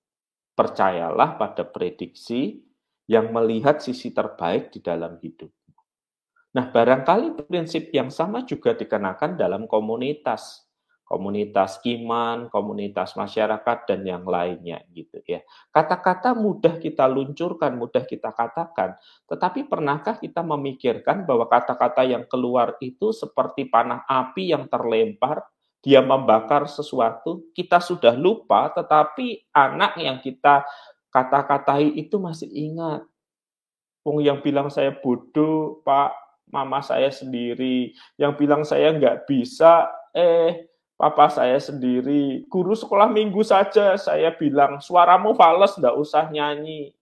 Percayalah 0.55 1.39
pada 1.39 1.67
prediksi 1.67 2.63
yang 3.11 3.35
melihat 3.35 3.83
sisi 3.83 4.15
terbaik 4.15 4.71
di 4.71 4.79
dalam 4.83 5.19
hidupmu. 5.19 5.79
Nah, 6.55 6.71
barangkali 6.71 7.47
prinsip 7.47 7.91
yang 7.95 8.11
sama 8.11 8.47
juga 8.47 8.75
dikenakan 8.75 9.39
dalam 9.39 9.67
komunitas. 9.67 10.67
komunitas 11.11 11.83
iman, 11.91 12.47
komunitas 12.55 13.19
masyarakat 13.19 13.79
dan 13.83 14.07
yang 14.07 14.23
lainnya 14.23 14.79
gitu 14.95 15.19
ya. 15.27 15.43
Kata-kata 15.75 16.39
mudah 16.39 16.79
kita 16.79 17.11
luncurkan, 17.11 17.75
mudah 17.75 18.07
kita 18.07 18.31
katakan, 18.31 18.95
tetapi 19.27 19.67
pernahkah 19.67 20.23
kita 20.23 20.39
memikirkan 20.47 21.27
bahwa 21.27 21.51
kata-kata 21.51 22.07
yang 22.07 22.31
keluar 22.31 22.79
itu 22.79 23.11
seperti 23.11 23.67
panah 23.67 24.07
api 24.07 24.55
yang 24.55 24.71
terlempar, 24.71 25.43
dia 25.81 26.05
membakar 26.05 26.69
sesuatu, 26.69 27.49
kita 27.57 27.81
sudah 27.81 28.13
lupa 28.13 28.69
tetapi 28.73 29.49
anak 29.53 29.97
yang 29.97 30.21
kita 30.21 30.65
kata-katai 31.09 31.89
itu 31.97 32.21
masih 32.21 32.49
ingat. 32.53 33.03
Wong 34.05 34.25
yang 34.25 34.41
bilang 34.41 34.73
saya 34.73 34.93
bodoh, 34.97 35.85
Pak, 35.85 36.13
mama 36.49 36.81
saya 36.81 37.13
sendiri, 37.13 37.93
yang 38.17 38.33
bilang 38.37 38.65
saya 38.65 38.93
nggak 38.97 39.29
bisa, 39.29 39.89
eh 40.17 40.69
papa 41.01 41.33
saya 41.33 41.57
sendiri, 41.57 42.45
guru 42.53 42.77
sekolah 42.77 43.09
minggu 43.09 43.41
saja 43.41 43.97
saya 43.97 44.37
bilang, 44.37 44.85
suaramu 44.85 45.33
fals, 45.33 45.81
nggak 45.81 45.97
usah 45.97 46.29
nyanyi. 46.29 46.93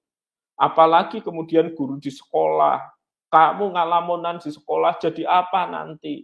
Apalagi 0.55 1.19
kemudian 1.19 1.75
guru 1.75 1.99
di 1.99 2.11
sekolah, 2.11 2.83
kamu 3.31 3.75
ngalamunan 3.75 4.39
di 4.39 4.55
sekolah 4.55 4.99
jadi 5.03 5.27
apa 5.27 5.67
nanti? 5.67 6.23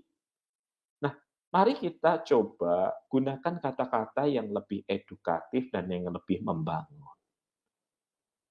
Mari 1.54 1.78
kita 1.78 2.26
coba 2.26 2.90
gunakan 3.06 3.54
kata-kata 3.62 4.26
yang 4.26 4.50
lebih 4.50 4.82
edukatif 4.90 5.70
dan 5.70 5.86
yang 5.86 6.10
lebih 6.10 6.42
membangun. 6.42 7.14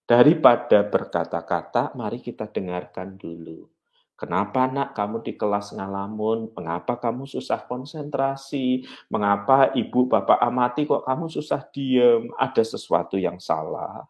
Daripada 0.07 0.87
berkata-kata, 0.87 1.91
mari 1.99 2.23
kita 2.23 2.47
dengarkan 2.47 3.19
dulu 3.19 3.73
Kenapa 4.13 4.69
nak 4.69 4.93
kamu 4.93 5.25
di 5.25 5.33
kelas 5.33 5.73
ngalamun? 5.73 6.53
Mengapa 6.53 7.01
kamu 7.01 7.25
susah 7.25 7.65
konsentrasi? 7.65 8.85
Mengapa 9.09 9.73
ibu 9.73 10.05
bapak 10.05 10.37
amati 10.37 10.85
kok 10.85 11.03
kamu 11.03 11.25
susah 11.33 11.65
diem? 11.73 12.29
Ada 12.37 12.61
sesuatu 12.61 13.17
yang 13.17 13.41
salah. 13.41 14.05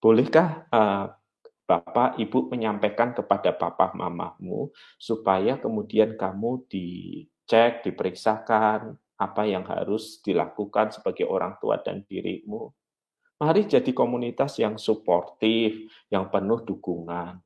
Bolehkah 0.00 0.64
uh, 0.72 1.12
bapak 1.68 2.16
ibu 2.16 2.48
menyampaikan 2.48 3.12
kepada 3.12 3.52
papa 3.52 3.92
mamamu 3.92 4.72
supaya 4.96 5.60
kemudian 5.60 6.16
kamu 6.16 6.64
dicek, 6.64 7.84
diperiksakan 7.84 8.96
apa 9.20 9.42
yang 9.44 9.68
harus 9.68 10.24
dilakukan 10.24 10.96
sebagai 10.96 11.28
orang 11.28 11.60
tua 11.60 11.76
dan 11.84 12.08
dirimu? 12.08 12.72
Mari 13.38 13.68
jadi 13.68 13.92
komunitas 13.92 14.56
yang 14.58 14.80
suportif, 14.80 15.86
yang 16.08 16.32
penuh 16.32 16.64
dukungan. 16.64 17.38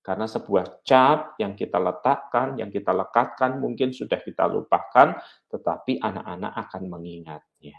Karena 0.00 0.24
sebuah 0.30 0.86
cap 0.86 1.34
yang 1.42 1.58
kita 1.58 1.82
letakkan, 1.82 2.54
yang 2.54 2.70
kita 2.70 2.94
lekatkan 2.94 3.58
mungkin 3.58 3.90
sudah 3.90 4.22
kita 4.22 4.46
lupakan, 4.46 5.18
tetapi 5.50 5.98
anak-anak 5.98 6.52
akan 6.54 6.82
mengingatnya. 6.86 7.76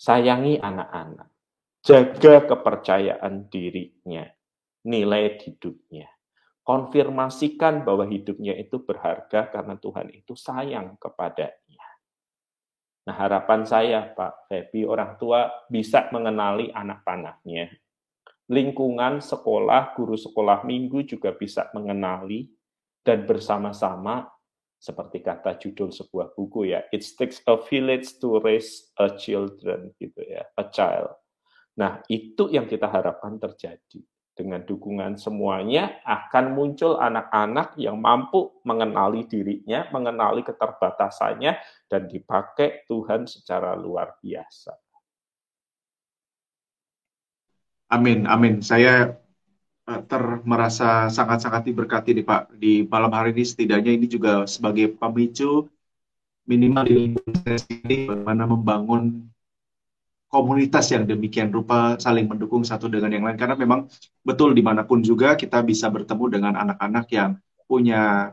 Sayangi 0.00 0.56
anak-anak. 0.56 1.28
Jaga 1.84 2.48
kepercayaan 2.48 3.46
dirinya, 3.52 4.24
nilai 4.86 5.38
hidupnya. 5.40 6.06
Konfirmasikan 6.62 7.80
bahwa 7.82 8.04
hidupnya 8.04 8.52
itu 8.52 8.84
berharga 8.84 9.48
karena 9.48 9.80
Tuhan 9.80 10.12
itu 10.12 10.36
sayang 10.36 11.00
kepadanya. 11.00 11.86
Nah 13.08 13.16
harapan 13.16 13.64
saya 13.64 14.04
Pak 14.12 14.52
Febi, 14.52 14.84
orang 14.84 15.16
tua 15.16 15.48
bisa 15.72 16.12
mengenali 16.12 16.68
anak 16.68 17.08
panahnya, 17.08 17.72
lingkungan 18.52 19.24
sekolah, 19.24 19.96
guru 19.96 20.12
sekolah 20.12 20.68
minggu 20.68 21.08
juga 21.08 21.32
bisa 21.32 21.72
mengenali 21.72 22.52
dan 23.00 23.24
bersama-sama 23.24 24.28
seperti 24.76 25.24
kata 25.24 25.56
judul 25.56 25.90
sebuah 25.90 26.36
buku 26.36 26.70
ya, 26.70 26.84
it 26.94 27.02
takes 27.18 27.42
a 27.50 27.56
village 27.66 28.20
to 28.22 28.38
raise 28.44 28.92
a 29.00 29.10
children 29.16 29.90
gitu 29.96 30.22
ya, 30.22 30.46
a 30.54 30.68
child. 30.70 31.16
Nah, 31.78 32.02
itu 32.06 32.46
yang 32.52 32.68
kita 32.68 32.86
harapkan 32.86 33.38
terjadi. 33.42 34.02
Dengan 34.38 34.62
dukungan 34.62 35.18
semuanya 35.18 35.98
akan 36.06 36.54
muncul 36.54 36.94
anak-anak 36.94 37.74
yang 37.74 37.98
mampu 37.98 38.54
mengenali 38.62 39.26
dirinya, 39.26 39.90
mengenali 39.90 40.46
keterbatasannya 40.46 41.58
dan 41.90 42.06
dipakai 42.06 42.86
Tuhan 42.86 43.26
secara 43.26 43.74
luar 43.74 44.14
biasa. 44.22 44.78
Amin, 47.90 48.30
amin. 48.30 48.62
Saya 48.62 49.18
uh, 49.90 50.00
ter 50.06 50.22
merasa 50.46 51.10
sangat-sangat 51.10 51.66
diberkati 51.66 52.14
nih 52.14 52.22
Pak 52.22 52.54
di 52.54 52.86
malam 52.86 53.10
hari 53.10 53.34
ini 53.34 53.42
setidaknya 53.42 53.90
ini 53.90 54.06
juga 54.06 54.46
sebagai 54.46 54.94
pemicu 54.94 55.66
minimal 56.46 56.84
di 56.86 56.94
ini 57.10 57.96
bagaimana 58.06 58.44
membangun 58.46 59.26
komunitas 60.28 60.92
yang 60.92 61.08
demikian 61.08 61.48
rupa 61.48 61.96
saling 61.96 62.28
mendukung 62.28 62.60
satu 62.60 62.86
dengan 62.86 63.08
yang 63.08 63.24
lain 63.24 63.40
karena 63.40 63.56
memang 63.56 63.88
betul 64.20 64.52
di 64.52 64.60
mana 64.60 64.84
pun 64.84 65.00
juga 65.00 65.32
kita 65.34 65.64
bisa 65.64 65.88
bertemu 65.88 66.24
dengan 66.28 66.52
anak-anak 66.56 67.08
yang 67.08 67.40
punya 67.64 68.32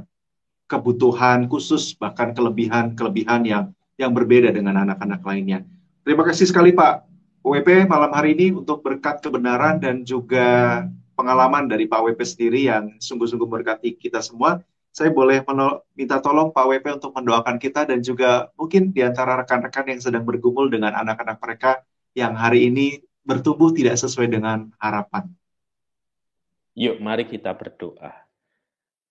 kebutuhan 0.68 1.48
khusus 1.48 1.96
bahkan 1.96 2.36
kelebihan-kelebihan 2.36 3.42
yang 3.48 3.66
yang 3.96 4.12
berbeda 4.12 4.52
dengan 4.52 4.76
anak-anak 4.84 5.24
lainnya. 5.24 5.64
Terima 6.04 6.28
kasih 6.28 6.52
sekali 6.52 6.76
Pak 6.76 7.08
WP 7.46 7.88
malam 7.88 8.12
hari 8.12 8.36
ini 8.36 8.52
untuk 8.52 8.84
berkat 8.84 9.24
kebenaran 9.24 9.80
dan 9.80 10.04
juga 10.04 10.84
pengalaman 11.16 11.72
dari 11.72 11.88
Pak 11.88 12.12
WP 12.12 12.20
sendiri 12.28 12.68
yang 12.68 12.92
sungguh-sungguh 13.00 13.48
berkati 13.48 13.96
kita 13.96 14.20
semua. 14.20 14.60
Saya 14.96 15.12
boleh 15.12 15.44
minta 15.92 16.24
tolong 16.24 16.56
Pak 16.56 16.72
WP 16.72 17.04
untuk 17.04 17.12
mendoakan 17.12 17.60
kita 17.60 17.84
dan 17.84 18.00
juga 18.00 18.48
mungkin 18.56 18.96
di 18.96 19.04
antara 19.04 19.36
rekan-rekan 19.44 19.92
yang 19.92 20.00
sedang 20.00 20.24
bergumul 20.24 20.72
dengan 20.72 20.96
anak-anak 20.96 21.36
mereka 21.44 21.84
yang 22.16 22.32
hari 22.32 22.72
ini 22.72 23.04
bertumbuh 23.28 23.76
tidak 23.76 24.00
sesuai 24.00 24.32
dengan 24.32 24.72
harapan. 24.80 25.28
Yuk, 26.80 27.04
mari 27.04 27.28
kita 27.28 27.52
berdoa. 27.52 28.24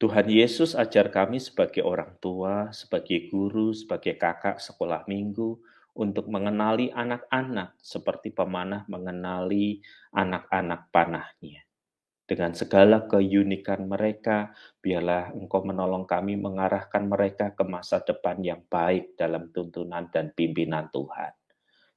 Tuhan 0.00 0.24
Yesus 0.24 0.72
ajar 0.72 1.12
kami 1.12 1.36
sebagai 1.36 1.84
orang 1.84 2.16
tua, 2.16 2.72
sebagai 2.72 3.28
guru, 3.28 3.76
sebagai 3.76 4.16
kakak 4.16 4.64
sekolah 4.64 5.04
minggu, 5.04 5.60
untuk 5.92 6.32
mengenali 6.32 6.88
anak-anak 6.96 7.76
seperti 7.78 8.32
pemanah 8.32 8.88
mengenali 8.88 9.84
anak-anak 10.16 10.88
panahnya. 10.88 11.63
Dengan 12.24 12.56
segala 12.56 13.04
keunikan 13.04 13.84
mereka, 13.84 14.56
biarlah 14.80 15.36
Engkau 15.36 15.60
menolong 15.60 16.08
kami 16.08 16.40
mengarahkan 16.40 17.04
mereka 17.04 17.52
ke 17.52 17.64
masa 17.68 18.00
depan 18.00 18.40
yang 18.40 18.64
baik 18.64 19.12
dalam 19.14 19.52
tuntunan 19.52 20.08
dan 20.08 20.32
pimpinan 20.32 20.88
Tuhan. 20.88 21.36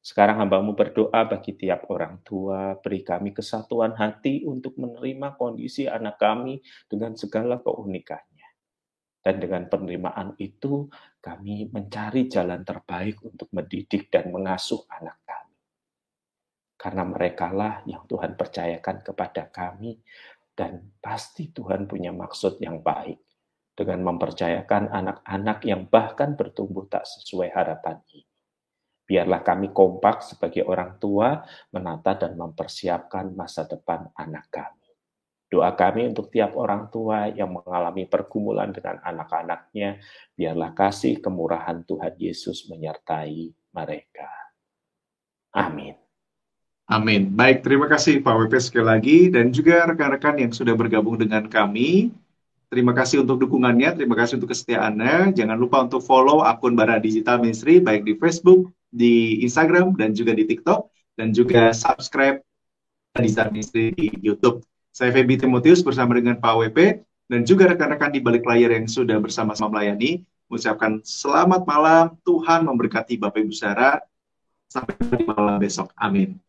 Sekarang 0.04 0.44
hambamu 0.44 0.76
berdoa 0.76 1.28
bagi 1.28 1.56
tiap 1.56 1.88
orang 1.88 2.20
tua, 2.28 2.76
beri 2.80 3.04
kami 3.08 3.32
kesatuan 3.32 3.96
hati 3.96 4.44
untuk 4.44 4.76
menerima 4.76 5.40
kondisi 5.40 5.88
anak 5.88 6.20
kami 6.20 6.60
dengan 6.92 7.16
segala 7.16 7.60
keunikannya 7.63 8.38
dan 9.28 9.44
dengan 9.44 9.68
penerimaan 9.68 10.40
itu, 10.40 10.88
kami 11.20 11.68
mencari 11.68 12.32
jalan 12.32 12.63
terbaik 12.63 13.20
untuk 13.28 13.52
mendidik 13.52 14.08
dan 14.08 14.32
mengasuh 14.32 14.88
anak 14.88 15.20
kami. 15.28 15.47
Karena 16.78 17.04
merekalah 17.04 17.82
yang 17.90 18.06
Tuhan 18.06 18.38
percayakan 18.38 19.02
kepada 19.02 19.50
kami, 19.50 19.98
dan 20.58 20.94
pasti 20.98 21.50
Tuhan 21.54 21.86
punya 21.90 22.10
maksud 22.13 22.58
yang 22.62 22.82
baik 22.82 23.22
dengan 23.78 24.02
mempercayakan 24.10 24.90
anak-anak 24.90 25.62
yang 25.70 25.86
bahkan 25.86 26.34
bertumbuh 26.34 26.90
tak 26.90 27.06
sesuai 27.06 27.54
harapan 27.54 28.02
ini. 28.10 28.26
Biarlah 29.08 29.46
kami 29.46 29.72
kompak 29.72 30.26
sebagai 30.26 30.66
orang 30.66 30.98
tua 31.00 31.40
menata 31.72 32.18
dan 32.18 32.36
mempersiapkan 32.36 33.32
masa 33.38 33.70
depan 33.70 34.10
anak 34.18 34.50
kami. 34.52 34.90
Doa 35.48 35.72
kami 35.80 36.12
untuk 36.12 36.28
tiap 36.28 36.60
orang 36.60 36.92
tua 36.92 37.32
yang 37.32 37.56
mengalami 37.56 38.04
pergumulan 38.04 38.76
dengan 38.76 39.00
anak-anaknya, 39.00 40.04
biarlah 40.36 40.76
kasih 40.76 41.24
kemurahan 41.24 41.88
Tuhan 41.88 42.20
Yesus 42.20 42.68
menyertai 42.68 43.72
mereka. 43.72 44.28
Amin. 45.56 46.07
Amin. 46.88 47.36
Baik, 47.36 47.67
terima 47.67 47.91
kasih 47.91 48.23
Pak 48.23 48.47
WP 48.47 48.54
sekali 48.63 48.86
lagi 48.88 49.17
dan 49.28 49.52
juga 49.52 49.84
rekan-rekan 49.91 50.39
yang 50.39 50.56
sudah 50.56 50.71
bergabung 50.71 51.19
dengan 51.19 51.43
kami. 51.52 52.15
Terima 52.71 52.95
kasih 52.95 53.28
untuk 53.28 53.43
dukungannya, 53.43 54.00
terima 54.00 54.15
kasih 54.15 54.39
untuk 54.39 54.56
kesetiaannya. 54.56 55.36
Jangan 55.36 55.60
lupa 55.60 55.84
untuk 55.84 56.00
follow 56.00 56.47
akun 56.47 56.80
Bara 56.80 56.95
Digital 56.95 57.43
Ministry 57.43 57.84
baik 57.84 58.08
di 58.08 58.15
Facebook, 58.15 58.71
di 58.88 59.44
Instagram, 59.44 60.00
dan 60.00 60.15
juga 60.15 60.31
di 60.31 60.48
TikTok. 60.48 60.88
Dan 61.19 61.35
juga 61.35 61.75
subscribe 61.75 62.40
Digital 63.19 63.52
Ministry 63.52 63.92
di 63.92 64.08
YouTube. 64.23 64.63
Saya 64.96 65.12
Feby 65.12 65.44
Timotius 65.44 65.83
bersama 65.83 66.15
dengan 66.15 66.40
Pak 66.40 66.56
WP 66.56 67.04
dan 67.27 67.44
juga 67.44 67.67
rekan-rekan 67.67 68.15
di 68.15 68.23
balik 68.23 68.48
layar 68.48 68.71
yang 68.71 68.88
sudah 68.88 69.19
bersama-sama 69.19 69.75
melayani. 69.75 70.23
Mengucapkan 70.48 71.04
selamat 71.04 71.67
malam, 71.67 72.15
Tuhan 72.23 72.63
memberkati 72.63 73.19
Bapak 73.19 73.44
Ibu 73.44 73.52
Saudara. 73.52 74.00
Sampai 74.71 74.96
malam 75.27 75.60
besok. 75.60 75.92
Amin. 76.00 76.46